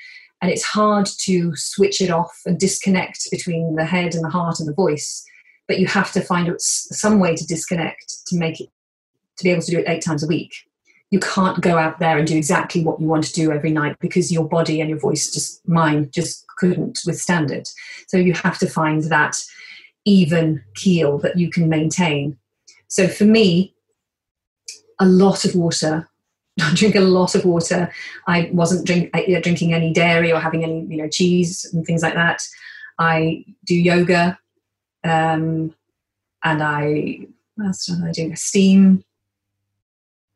[0.42, 4.58] And it's hard to switch it off and disconnect between the head and the heart
[4.58, 5.24] and the voice
[5.68, 8.70] but you have to find some way to disconnect to make it
[9.36, 10.52] to be able to do it eight times a week
[11.10, 13.96] you can't go out there and do exactly what you want to do every night
[14.00, 17.68] because your body and your voice just mine just couldn't withstand it.
[18.08, 19.36] So you have to find that
[20.04, 22.38] even keel that you can maintain.
[22.88, 23.74] So for me
[25.00, 26.08] a lot of water
[26.60, 27.90] I drink a lot of water.
[28.26, 32.14] I wasn't drink, drinking any dairy or having any you know cheese and things like
[32.14, 32.46] that.
[32.98, 34.38] I do yoga
[35.04, 35.74] um,
[36.44, 37.20] and i
[37.54, 38.34] what else do i do?
[38.36, 39.02] Steam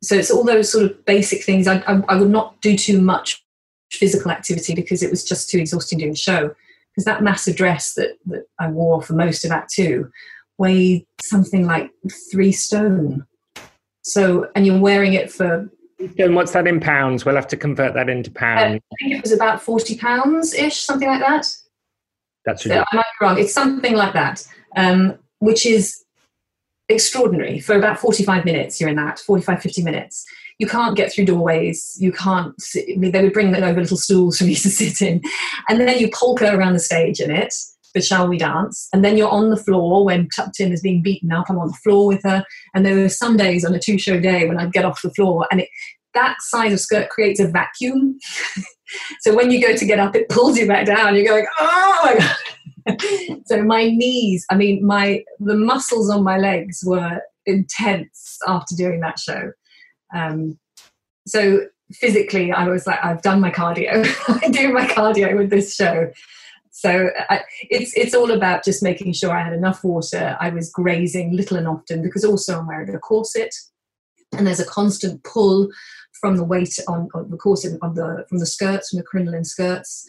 [0.05, 1.67] so it's all those sort of basic things.
[1.67, 3.43] I, I, I, would not do too much
[3.91, 6.53] physical activity because it was just too exhausting doing the show.
[6.91, 10.09] Because that massive dress that, that I wore for most of Act Two
[10.57, 11.91] weighed something like
[12.31, 13.25] three stone.
[14.03, 15.69] So, and you're wearing it for.
[16.19, 17.25] And what's that in pounds?
[17.25, 18.75] We'll have to convert that into pounds.
[18.75, 21.47] Uh, I think it was about forty pounds ish, something like that.
[22.45, 22.87] That's ridiculous.
[22.93, 23.39] I might be wrong.
[23.39, 26.04] It's something like that, um, which is
[26.89, 27.59] extraordinary.
[27.59, 30.25] For about 45 minutes you're in that 45 50 minutes.
[30.57, 31.97] You can't get through doorways.
[31.99, 35.21] You can't sit, they would bring over little stools for me to sit in.
[35.67, 37.53] And then you polka around the stage in it
[37.93, 38.89] for shall we dance?
[38.93, 41.45] And then you're on the floor when Tuptim is being beaten up.
[41.49, 42.43] I'm on the floor with her.
[42.73, 45.11] And there were some days on a two show day when i'd get off the
[45.11, 45.69] floor and it
[46.13, 48.19] that size of skirt creates a vacuum.
[49.21, 51.15] So when you go to get up it pulls you back down.
[51.15, 52.35] You're going oh my god
[53.45, 58.99] so my knees, I mean, my the muscles on my legs were intense after doing
[59.01, 59.51] that show.
[60.13, 60.59] Um,
[61.27, 61.61] so
[61.93, 64.05] physically, I was like, I've done my cardio.
[64.43, 66.11] I do my cardio with this show.
[66.71, 70.35] So I, it's it's all about just making sure I had enough water.
[70.39, 73.55] I was grazing little and often because also I'm wearing a corset,
[74.33, 75.69] and there's a constant pull
[76.19, 79.45] from the weight on, on the corset on the from the skirts from the crinoline
[79.45, 80.05] skirts.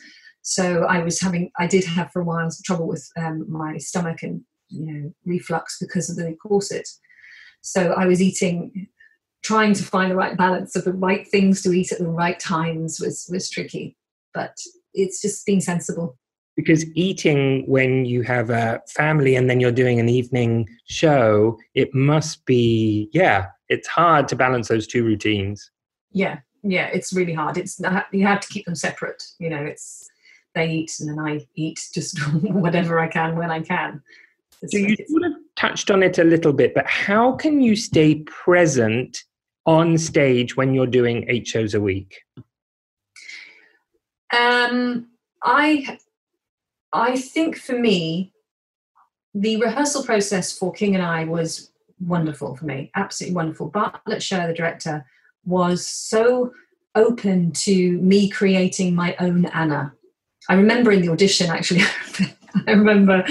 [0.48, 3.78] So I was having I did have for a while some trouble with um, my
[3.78, 6.88] stomach and you know reflux because of the corset.
[7.62, 8.87] So I was eating
[9.42, 12.38] trying to find the right balance of the right things to eat at the right
[12.38, 13.96] times was was tricky
[14.35, 14.54] but
[14.94, 16.16] it's just being sensible.
[16.54, 21.92] Because eating when you have a family and then you're doing an evening show it
[21.92, 25.72] must be yeah it's hard to balance those two routines.
[26.12, 27.56] Yeah yeah it's really hard.
[27.56, 27.80] It's
[28.12, 30.09] you have to keep them separate you know it's
[30.57, 34.03] they eat and then i eat just whatever i can when i can
[34.66, 38.16] so you sort of touched on it a little bit but how can you stay
[38.25, 39.23] present
[39.66, 42.23] on stage when you're doing eight shows a week?
[44.35, 45.09] Um,
[45.42, 45.99] I
[46.92, 48.33] I think for me,
[49.35, 53.69] the rehearsal process for King and I was wonderful for me, absolutely wonderful.
[53.69, 55.05] Bartlett Sher, the director,
[55.45, 56.53] was so
[56.95, 59.92] open to me creating my own Anna.
[60.48, 61.82] I remember in the audition actually
[62.66, 63.24] I remember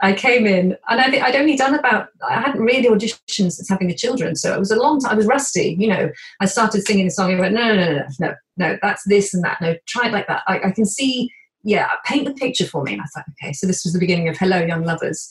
[0.00, 3.68] I came in, and I think I'd only done about, I hadn't really auditioned since
[3.68, 4.36] having the children.
[4.36, 6.10] So it was a long time, I was rusty, you know.
[6.40, 9.02] I started singing a song, and I went, no, no, no, no, no, no, that's
[9.06, 9.60] this and that.
[9.60, 10.42] No, try it like that.
[10.46, 11.30] I, I can see,
[11.62, 12.94] yeah, paint the picture for me.
[12.94, 15.28] And I thought, okay, so this was the beginning of Hello, Young Lovers.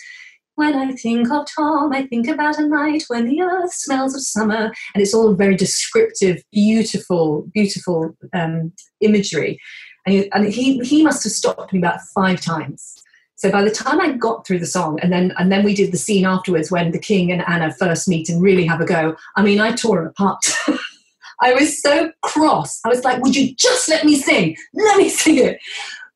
[0.55, 4.21] When I think of Tom, I think about a night when the earth smells of
[4.21, 4.73] summer.
[4.93, 9.57] And it's all very descriptive, beautiful, beautiful um, imagery.
[10.05, 13.03] And, he, and he, he must have stopped me about five times
[13.39, 15.93] so by the time I got through the song, and then and then we did
[15.93, 19.15] the scene afterwards when the king and Anna first meet and really have a go.
[19.37, 20.43] I mean, I tore it apart.
[21.41, 22.81] I was so cross.
[22.83, 24.57] I was like, "Would you just let me sing?
[24.73, 25.57] Let me sing it."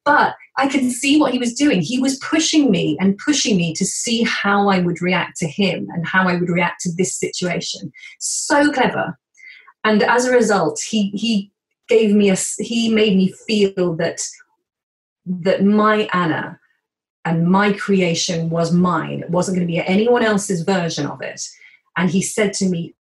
[0.04, 1.80] But I could see what he was doing.
[1.82, 5.88] He was pushing me and pushing me to see how I would react to him
[5.93, 7.89] and how I would react to this situation.
[8.19, 9.17] So clever.
[9.86, 11.53] And as a result, he he
[11.88, 14.22] gave me a he made me feel that
[15.26, 16.60] that my Anna
[17.26, 19.22] and my creation was mine.
[19.22, 21.41] It wasn't going to be anyone else's version of it.
[21.96, 22.96] And he said to me,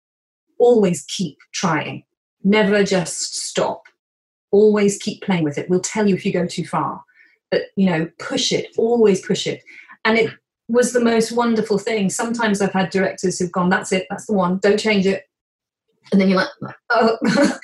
[0.60, 2.04] always keep trying,
[2.44, 3.84] never just stop.
[4.52, 5.70] Always keep playing with it.
[5.70, 7.04] We'll tell you if you go too far.
[7.50, 9.64] But, you know, push it, always push it.
[10.06, 10.32] And it
[10.68, 12.10] was the most wonderful thing.
[12.10, 15.24] Sometimes I've had directors who've gone, that's it, that's the one, don't change it,
[16.12, 17.18] and then you're like oh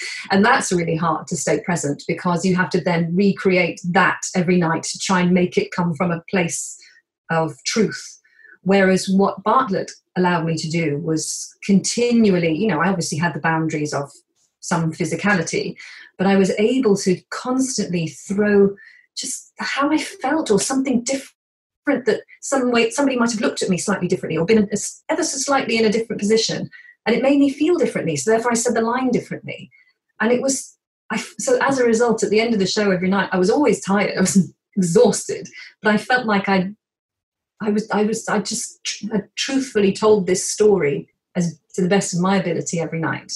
[0.31, 4.57] and that's really hard to stay present because you have to then recreate that every
[4.57, 6.77] night to try and make it come from a place
[7.29, 8.19] of truth.
[8.61, 13.39] Whereas what bartlett allowed me to do was continually you know i obviously had the
[13.39, 14.11] boundaries of
[14.59, 15.75] some physicality
[16.17, 18.75] but i was able to constantly throw
[19.15, 21.33] just how i felt or something different
[22.05, 24.67] that some way somebody might have looked at me slightly differently or been
[25.09, 26.69] ever so slightly in a different position
[27.07, 28.17] and it made me feel differently.
[28.17, 29.71] So therefore, I said the line differently,
[30.19, 30.77] and it was.
[31.09, 33.49] I, so as a result, at the end of the show every night, I was
[33.49, 34.17] always tired.
[34.17, 35.47] I was exhausted,
[35.81, 36.73] but I felt like I,
[37.61, 42.13] I was, I was, I just tr- truthfully told this story as to the best
[42.13, 43.31] of my ability every night.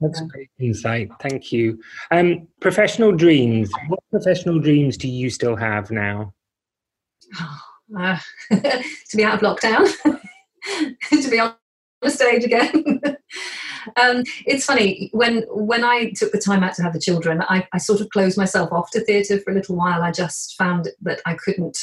[0.00, 1.10] That's great insight.
[1.22, 1.78] Thank you.
[2.10, 3.70] Um, professional dreams.
[3.86, 6.34] What professional dreams do you still have now?
[7.96, 8.18] Uh,
[8.50, 9.86] to be out of lockdown.
[11.22, 11.54] to be on
[12.02, 13.00] the stage again.
[13.96, 17.66] um, it's funny when when I took the time out to have the children, I,
[17.72, 20.02] I sort of closed myself off to theatre for a little while.
[20.02, 21.78] I just found that I couldn't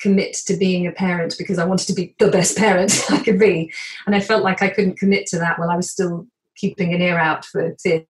[0.00, 3.38] commit to being a parent because I wanted to be the best parent I could
[3.38, 3.72] be,
[4.06, 7.02] and I felt like I couldn't commit to that while I was still keeping an
[7.02, 8.04] ear out for theatre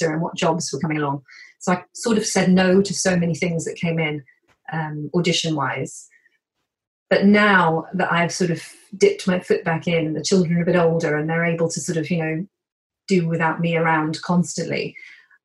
[0.00, 1.22] and what jobs were coming along.
[1.60, 4.22] So I sort of said no to so many things that came in
[4.72, 6.08] um, audition wise
[7.08, 8.62] but now that I've sort of
[8.96, 11.80] dipped my foot back in, the children are a bit older and they're able to
[11.80, 12.46] sort of, you know,
[13.06, 14.96] do without me around constantly.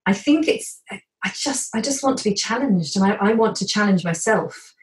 [0.05, 3.55] I think it's I just I just want to be challenged and I, I want
[3.57, 4.73] to challenge myself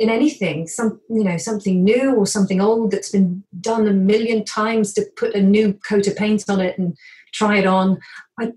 [0.00, 4.44] in anything, some you know, something new or something old that's been done a million
[4.44, 6.96] times to put a new coat of paint on it and
[7.32, 8.00] try it on.
[8.40, 8.52] I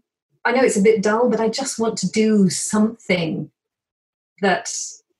[0.45, 3.51] I know it's a bit dull, but I just want to do something
[4.41, 4.69] that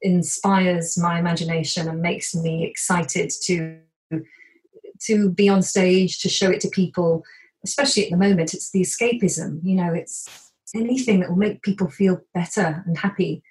[0.04, 3.80] inspires my imagination and makes me excited to
[5.00, 7.24] to be on stage to show it to people
[7.64, 11.90] especially at the moment it's the escapism you know it's anything that will make people
[11.90, 13.44] feel better and happy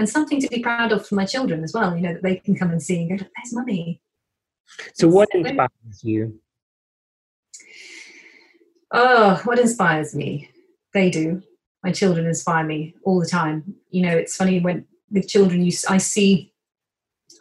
[0.00, 1.94] and something to be proud of for my children as well.
[1.94, 4.00] You know that they can come and see and go, "There's mummy."
[4.94, 6.40] So, what inspires you?
[8.90, 10.50] Oh, what inspires me?
[10.94, 11.42] They do.
[11.84, 13.74] My children inspire me all the time.
[13.90, 16.52] You know, it's funny when with children, you I see,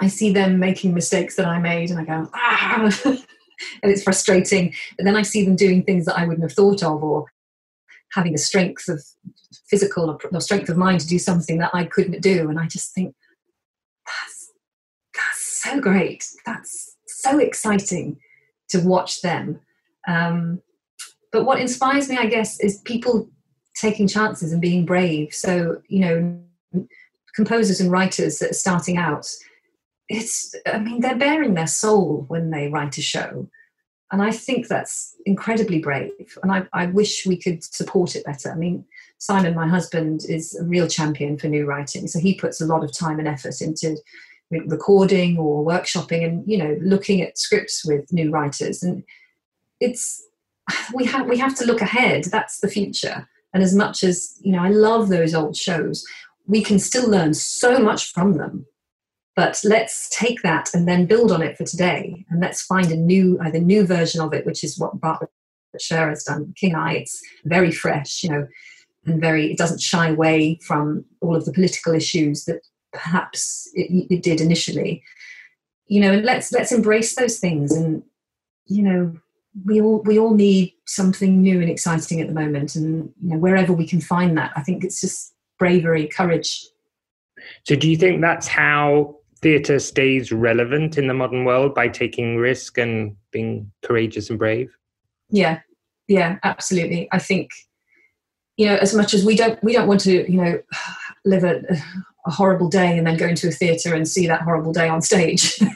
[0.02, 4.74] I see them making mistakes that I made, and I go, ah, and it's frustrating.
[4.98, 7.26] But then I see them doing things that I wouldn't have thought of, or
[8.14, 9.04] having the strength of
[9.68, 12.94] physical or strength of mind to do something that I couldn't do, and I just
[12.94, 13.16] think
[14.06, 14.52] that's
[15.16, 16.26] that's so great.
[16.46, 18.20] That's so exciting
[18.70, 19.60] to watch them.
[20.08, 20.62] Um,
[21.32, 23.30] but what inspires me, I guess, is people
[23.76, 25.34] taking chances and being brave.
[25.34, 26.88] So, you know,
[27.36, 29.28] composers and writers that are starting out,
[30.08, 33.48] it's, I mean, they're bearing their soul when they write a show.
[34.12, 36.38] And I think that's incredibly brave.
[36.42, 38.52] And I, I wish we could support it better.
[38.52, 38.86] I mean,
[39.20, 42.08] Simon, my husband, is a real champion for new writing.
[42.08, 43.98] So he puts a lot of time and effort into
[44.50, 48.82] recording or workshopping and, you know, looking at scripts with new writers.
[48.82, 49.04] And
[49.80, 50.24] it's,
[50.94, 54.52] we have we have to look ahead that's the future and as much as you
[54.52, 56.06] know i love those old shows
[56.50, 58.66] we can still learn so much from them.
[59.36, 62.26] But let's take that and then build on it for today.
[62.30, 65.30] And let's find a new either new version of it which is what bartlett
[65.80, 66.96] sher has done king eye.
[66.96, 68.48] It's very fresh you know
[69.06, 74.08] and very it doesn't shy away from all of the political issues that perhaps it,
[74.10, 75.04] it did initially.
[75.86, 77.72] You know and let's let's embrace those things.
[77.72, 78.02] And
[78.66, 79.14] you know
[79.66, 82.76] we all we all need something new and exciting at the moment.
[82.76, 86.66] And you know wherever we can find that i think it's just bravery courage.
[87.64, 92.38] So do you think that's how theatre stays relevant in the modern world by taking
[92.38, 94.76] risk and being courageous and brave?
[95.30, 95.60] Yeah
[96.08, 97.08] yeah absolutely.
[97.12, 97.52] I think
[98.58, 100.60] you know as much as we don't we don't want to you know
[101.26, 101.62] live a,
[102.26, 105.02] a horrible day and then go into a theatre and see that horrible day on
[105.02, 105.60] stage.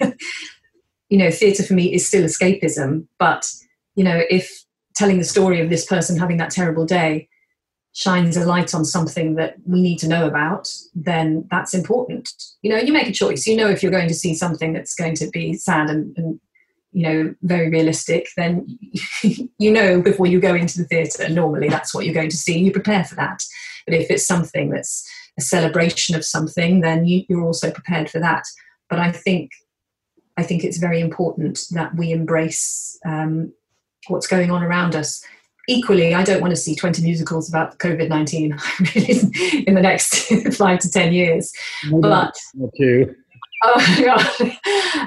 [1.10, 3.48] You know theatre for me is still escapism but
[3.96, 4.64] you know, if
[4.96, 7.28] telling the story of this person having that terrible day
[7.94, 12.32] shines a light on something that we need to know about, then that's important.
[12.64, 13.46] You know, you make a choice.
[13.46, 16.40] You know, if you're going to see something that's going to be sad and, and
[16.92, 18.80] you know, very realistic, then
[19.24, 22.58] you know before you go into the theatre, normally that's what you're going to see.
[22.58, 23.44] You prepare for that.
[23.86, 28.20] But if it's something that's a celebration of something, then you, you're also prepared for
[28.20, 28.44] that.
[28.90, 29.52] But I think
[30.36, 33.54] I think it's very important that we embrace um,
[34.08, 35.24] what's going on around us.
[35.68, 38.52] Equally, I don't want to see 20 musicals about COVID 19
[39.66, 40.26] in the next
[40.58, 41.54] five to 10 years.
[41.90, 42.36] But,
[43.66, 44.52] Oh,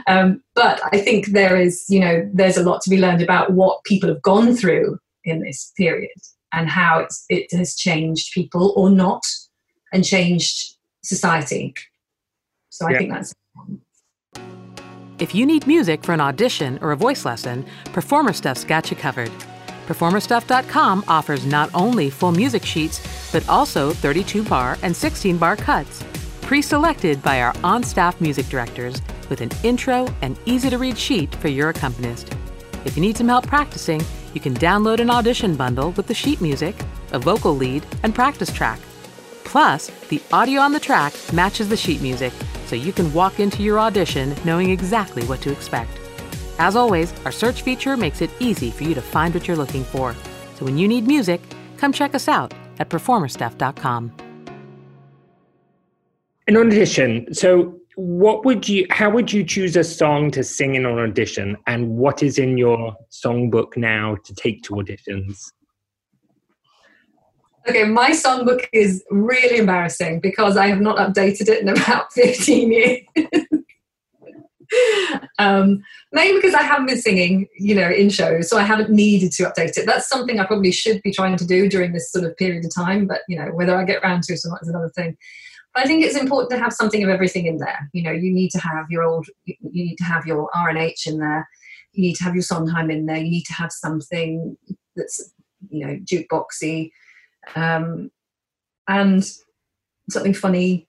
[0.07, 3.53] um, but I think there is, you know, there's a lot to be learned about
[3.53, 6.17] what people have gone through in this period
[6.55, 9.23] and how it has changed people or not
[9.93, 11.75] and changed society.
[12.71, 12.99] So I yeah.
[12.99, 13.83] think that's important.
[15.19, 18.97] If you need music for an audition or a voice lesson, Performer Stuff's got you
[18.97, 19.31] covered.
[19.87, 23.01] PerformerStuff.com offers not only full music sheets,
[23.33, 26.05] but also 32 bar and 16 bar cuts,
[26.43, 30.99] pre selected by our on staff music directors with an intro and easy to read
[30.99, 32.35] sheet for your accompanist.
[32.85, 34.03] If you need some help practicing,
[34.35, 36.77] you can download an audition bundle with the sheet music,
[37.13, 38.79] a vocal lead, and practice track.
[39.45, 42.33] Plus, the audio on the track matches the sheet music,
[42.67, 46.06] so you can walk into your audition knowing exactly what to expect.
[46.59, 49.85] As always, our search feature makes it easy for you to find what you're looking
[49.85, 50.15] for.
[50.57, 51.41] So when you need music,
[51.77, 54.13] come check us out at performerstuff.com.
[56.49, 57.35] An audition.
[57.35, 61.57] So what would you how would you choose a song to sing in an audition
[61.67, 65.51] and what is in your songbook now to take to auditions?
[67.69, 72.73] Okay, my songbook is really embarrassing because I have not updated it in about 15
[72.73, 73.01] years.
[75.39, 79.33] Um, mainly because I haven't been singing, you know, in shows, so I haven't needed
[79.33, 79.87] to update it.
[79.87, 82.75] That's something I probably should be trying to do during this sort of period of
[82.75, 85.17] time, but you know, whether I get around to it or not is another thing.
[85.75, 87.91] But I think it's important to have something of everything in there.
[87.93, 90.79] You know, you need to have your old, you need to have your R and
[90.79, 91.47] H in there.
[91.93, 93.19] You need to have your Sondheim in there.
[93.19, 94.57] You need to have something
[94.97, 95.33] that's,
[95.69, 96.91] you know, jukeboxy
[97.55, 98.11] um,
[98.89, 99.31] and
[100.09, 100.89] something funny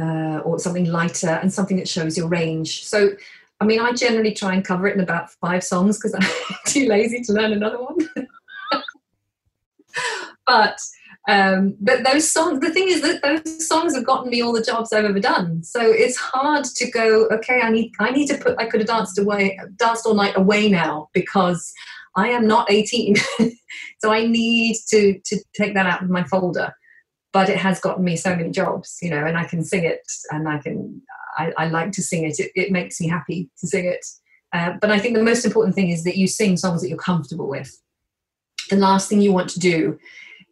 [0.00, 2.84] uh, or something lighter and something that shows your range.
[2.84, 3.10] So,
[3.60, 6.86] I mean, I generally try and cover it in about five songs because I'm too
[6.86, 7.96] lazy to learn another one.
[10.46, 10.78] but
[11.28, 14.62] um, but those songs, the thing is that those songs have gotten me all the
[14.62, 15.62] jobs I've ever done.
[15.62, 17.26] So it's hard to go.
[17.26, 18.58] Okay, I need I need to put.
[18.58, 21.72] I could have danced away, danced all night away now because
[22.18, 23.16] I am not 18.
[23.98, 26.74] so I need to, to take that out of my folder.
[27.32, 30.00] But it has gotten me so many jobs, you know, and I can sing it
[30.30, 31.02] and I can,
[31.36, 32.38] I, I like to sing it.
[32.40, 32.50] it.
[32.54, 32.72] it.
[32.72, 34.04] makes me happy to sing it.
[34.52, 36.96] Uh, but I think the most important thing is that you sing songs that you're
[36.96, 37.78] comfortable with.
[38.70, 39.98] The last thing you want to do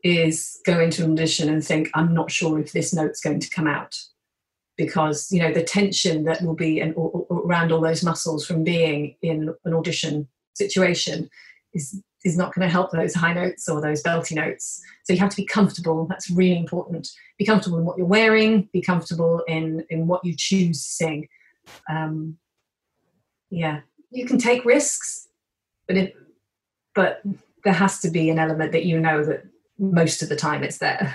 [0.05, 3.51] is go into an audition and think, I'm not sure if this note's going to
[3.51, 3.99] come out.
[4.77, 6.95] Because, you know, the tension that will be in,
[7.31, 11.31] around all those muscles from being in an audition situation
[11.73, 14.83] is is not going to help those high notes or those belty notes.
[15.05, 16.07] So you have to be comfortable.
[16.07, 17.09] That's really important.
[17.39, 18.69] Be comfortable in what you're wearing.
[18.73, 21.29] Be comfortable in in what you choose to sing.
[21.89, 22.39] Um,
[23.51, 25.29] yeah, you can take risks,
[25.87, 26.15] but it,
[26.95, 27.23] but
[27.65, 29.45] there has to be an element that you know that
[29.79, 31.15] most of the time it's there.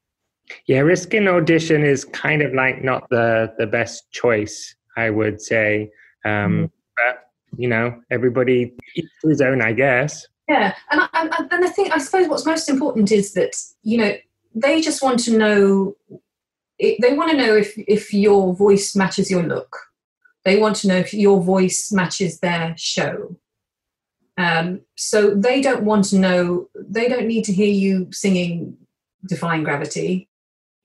[0.66, 5.40] yeah, risk in audition is kind of like not the the best choice, I would
[5.40, 5.90] say.
[6.24, 6.70] Um, mm.
[7.56, 10.26] You know, everybody to his own, I guess.
[10.48, 14.14] Yeah, and I, and I think I suppose what's most important is that you know
[14.54, 15.96] they just want to know.
[16.78, 19.76] They want to know if if your voice matches your look.
[20.44, 23.36] They want to know if your voice matches their show.
[24.38, 26.68] Um, so they don't want to know.
[26.74, 28.76] They don't need to hear you singing
[29.26, 30.28] "Defying Gravity."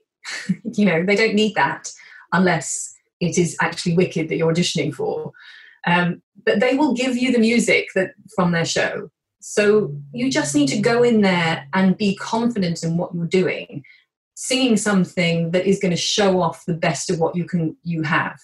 [0.73, 1.91] you know, they don't need that
[2.33, 5.31] unless it is actually wicked that you're auditioning for.
[5.85, 9.09] Um, but they will give you the music that from their show
[9.47, 13.83] so you just need to go in there and be confident in what you're doing,
[14.33, 18.01] singing something that is going to show off the best of what you can you
[18.01, 18.39] have.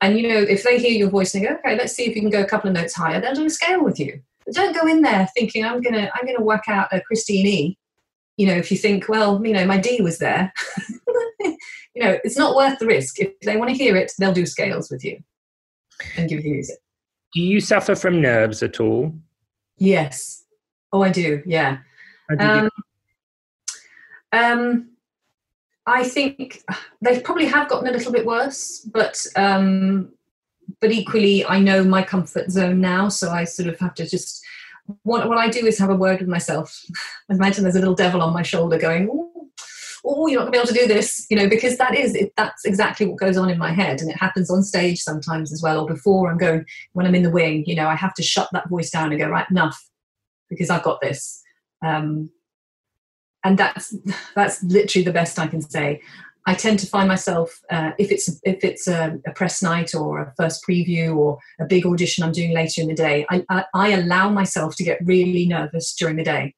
[0.00, 2.22] And you know, if they hear your voice and go, okay, let's see if you
[2.22, 4.22] can go a couple of notes higher, they'll do a scale with you.
[4.44, 7.78] But don't go in there thinking I'm gonna I'm gonna work out a Christine E.
[8.36, 10.52] You know, if you think, well, you know, my D was there.
[11.40, 13.18] you know, it's not worth the risk.
[13.18, 15.24] If they want to hear it, they'll do scales with you
[16.16, 16.78] and give you music.
[17.32, 19.14] Do you suffer from nerves at all?
[19.78, 20.44] Yes.
[20.92, 21.42] Oh, I do.
[21.44, 21.78] Yeah.
[22.38, 22.70] Um,
[24.32, 24.90] um,
[25.86, 26.62] I think
[27.00, 30.12] they probably have gotten a little bit worse, but um,
[30.80, 34.44] but equally, I know my comfort zone now, so I sort of have to just.
[35.02, 36.84] What, what I do is have a word with myself.
[37.28, 39.08] Imagine there's a little devil on my shoulder going,
[40.06, 42.32] "Oh, you're not to be able to do this," you know, because that is it,
[42.36, 45.62] that's exactly what goes on in my head, and it happens on stage sometimes as
[45.62, 47.64] well, or before I'm going when I'm in the wing.
[47.66, 49.82] You know, I have to shut that voice down and go, "Right, enough
[50.48, 51.42] because I've got this.
[51.84, 52.30] Um,
[53.44, 53.94] and that's
[54.34, 56.00] that's literally the best I can say.
[56.48, 60.20] I tend to find myself uh, if it's if it's a, a, press night or
[60.20, 63.26] a first preview or a big audition I'm doing later in the day.
[63.30, 66.54] I, I, I allow myself to get really nervous during the day,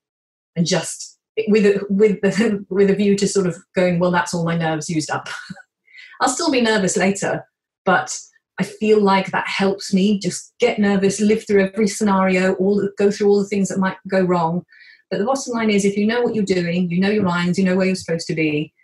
[0.57, 1.18] and just
[1.49, 4.57] with a, with the, with a view to sort of going, well, that's all my
[4.57, 5.29] nerves used up.
[6.21, 7.45] I'll still be nervous later,
[7.85, 8.19] but
[8.59, 13.11] I feel like that helps me just get nervous, live through every scenario, all go
[13.11, 14.65] through all the things that might go wrong.
[15.11, 17.59] But the bottom line is, if you know what you're doing, you know your lines,
[17.59, 18.75] you know where you're supposed to be.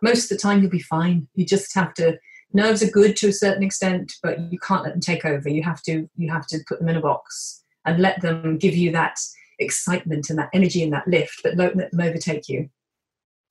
[0.00, 1.28] Most of the time, you'll be fine.
[1.34, 2.18] You just have to.
[2.54, 5.48] Nerves are good to a certain extent, but you can't let them take over.
[5.48, 6.08] You have to.
[6.16, 9.18] You have to put them in a box and let them give you that
[9.58, 12.68] excitement and that energy and that lift, but don't let them overtake you.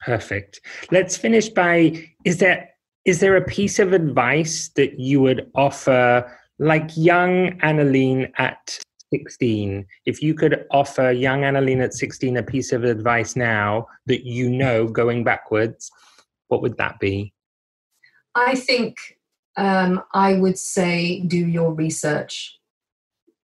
[0.02, 0.62] Perfect.
[0.92, 2.70] Let's finish by: Is there
[3.06, 8.80] is there a piece of advice that you would offer like young Annalene at
[9.14, 14.26] 16 if you could offer young Annalene at 16 a piece of advice now that
[14.26, 15.92] you know going backwards
[16.48, 17.34] what would that be
[18.36, 18.96] i think
[19.58, 22.58] um, i would say do your research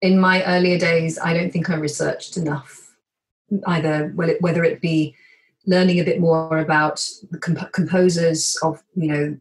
[0.02, 2.96] in my earlier days i don't think i researched enough
[3.68, 5.16] either whether it be
[5.66, 9.38] learning a bit more about the comp- composers of you know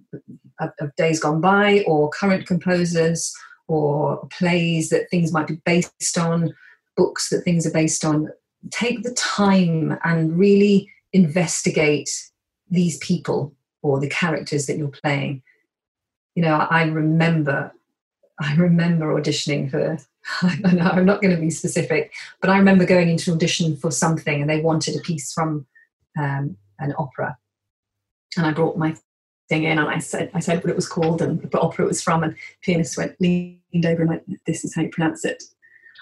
[0.61, 3.35] of, of, days gone by or current composers
[3.69, 6.55] or plays that things might be based on
[6.97, 8.31] books that things are based on.
[8.71, 12.11] Take the time and really investigate
[12.69, 15.43] these people or the characters that you're playing.
[16.35, 17.73] You know i remember
[18.41, 19.99] i remember auditioning for
[20.43, 23.91] I know i'm not going to be specific but i remember going into audition for
[23.91, 25.67] something and they wanted a piece from
[26.19, 27.37] um, an opera.
[28.37, 28.95] And I brought my
[29.49, 31.89] thing in and I said I said what it was called and what opera it
[31.89, 35.43] was from and pianist went leaned over and went, This is how you pronounce it.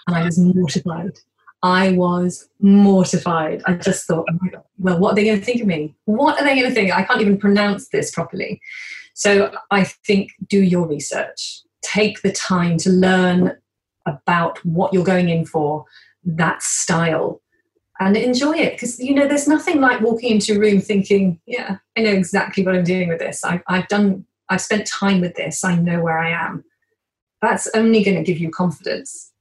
[0.06, 1.18] And I was mortified.
[1.62, 3.62] I was mortified.
[3.66, 5.96] I just thought, oh well, what are they going to think of me?
[6.04, 6.92] What are they going to think?
[6.92, 8.60] I can't even pronounce this properly.
[9.14, 11.62] So I think do your research.
[11.82, 13.56] Take the time to learn
[14.06, 15.84] about what you're going in for,
[16.24, 17.42] that style,
[17.98, 21.78] and enjoy it because you know there's nothing like walking into a room thinking yeah
[21.96, 23.44] i know exactly what i'm doing with this.
[23.44, 25.64] I, i've done i've spent time with this.
[25.64, 26.64] I know where i am.
[27.42, 29.32] That's only going to give you confidence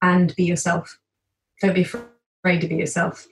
[0.00, 0.98] and be yourself.
[1.60, 3.26] Don't be afraid to be yourself.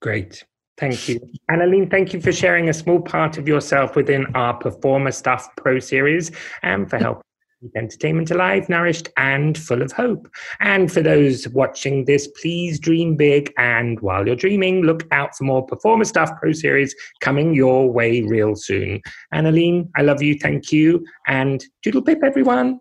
[0.00, 0.44] Great.
[0.78, 1.20] Thank you.
[1.50, 5.78] Annalene, thank you for sharing a small part of yourself within our Performer Stuff Pro
[5.78, 6.30] series
[6.62, 7.22] and for helping
[7.62, 10.28] keep entertainment alive, nourished, and full of hope.
[10.60, 13.52] And for those watching this, please dream big.
[13.56, 18.22] And while you're dreaming, look out for more Performer Stuff Pro series coming your way
[18.22, 19.00] real soon.
[19.32, 20.36] Annalene, I love you.
[20.38, 21.04] Thank you.
[21.26, 22.80] And doodle pip, everyone.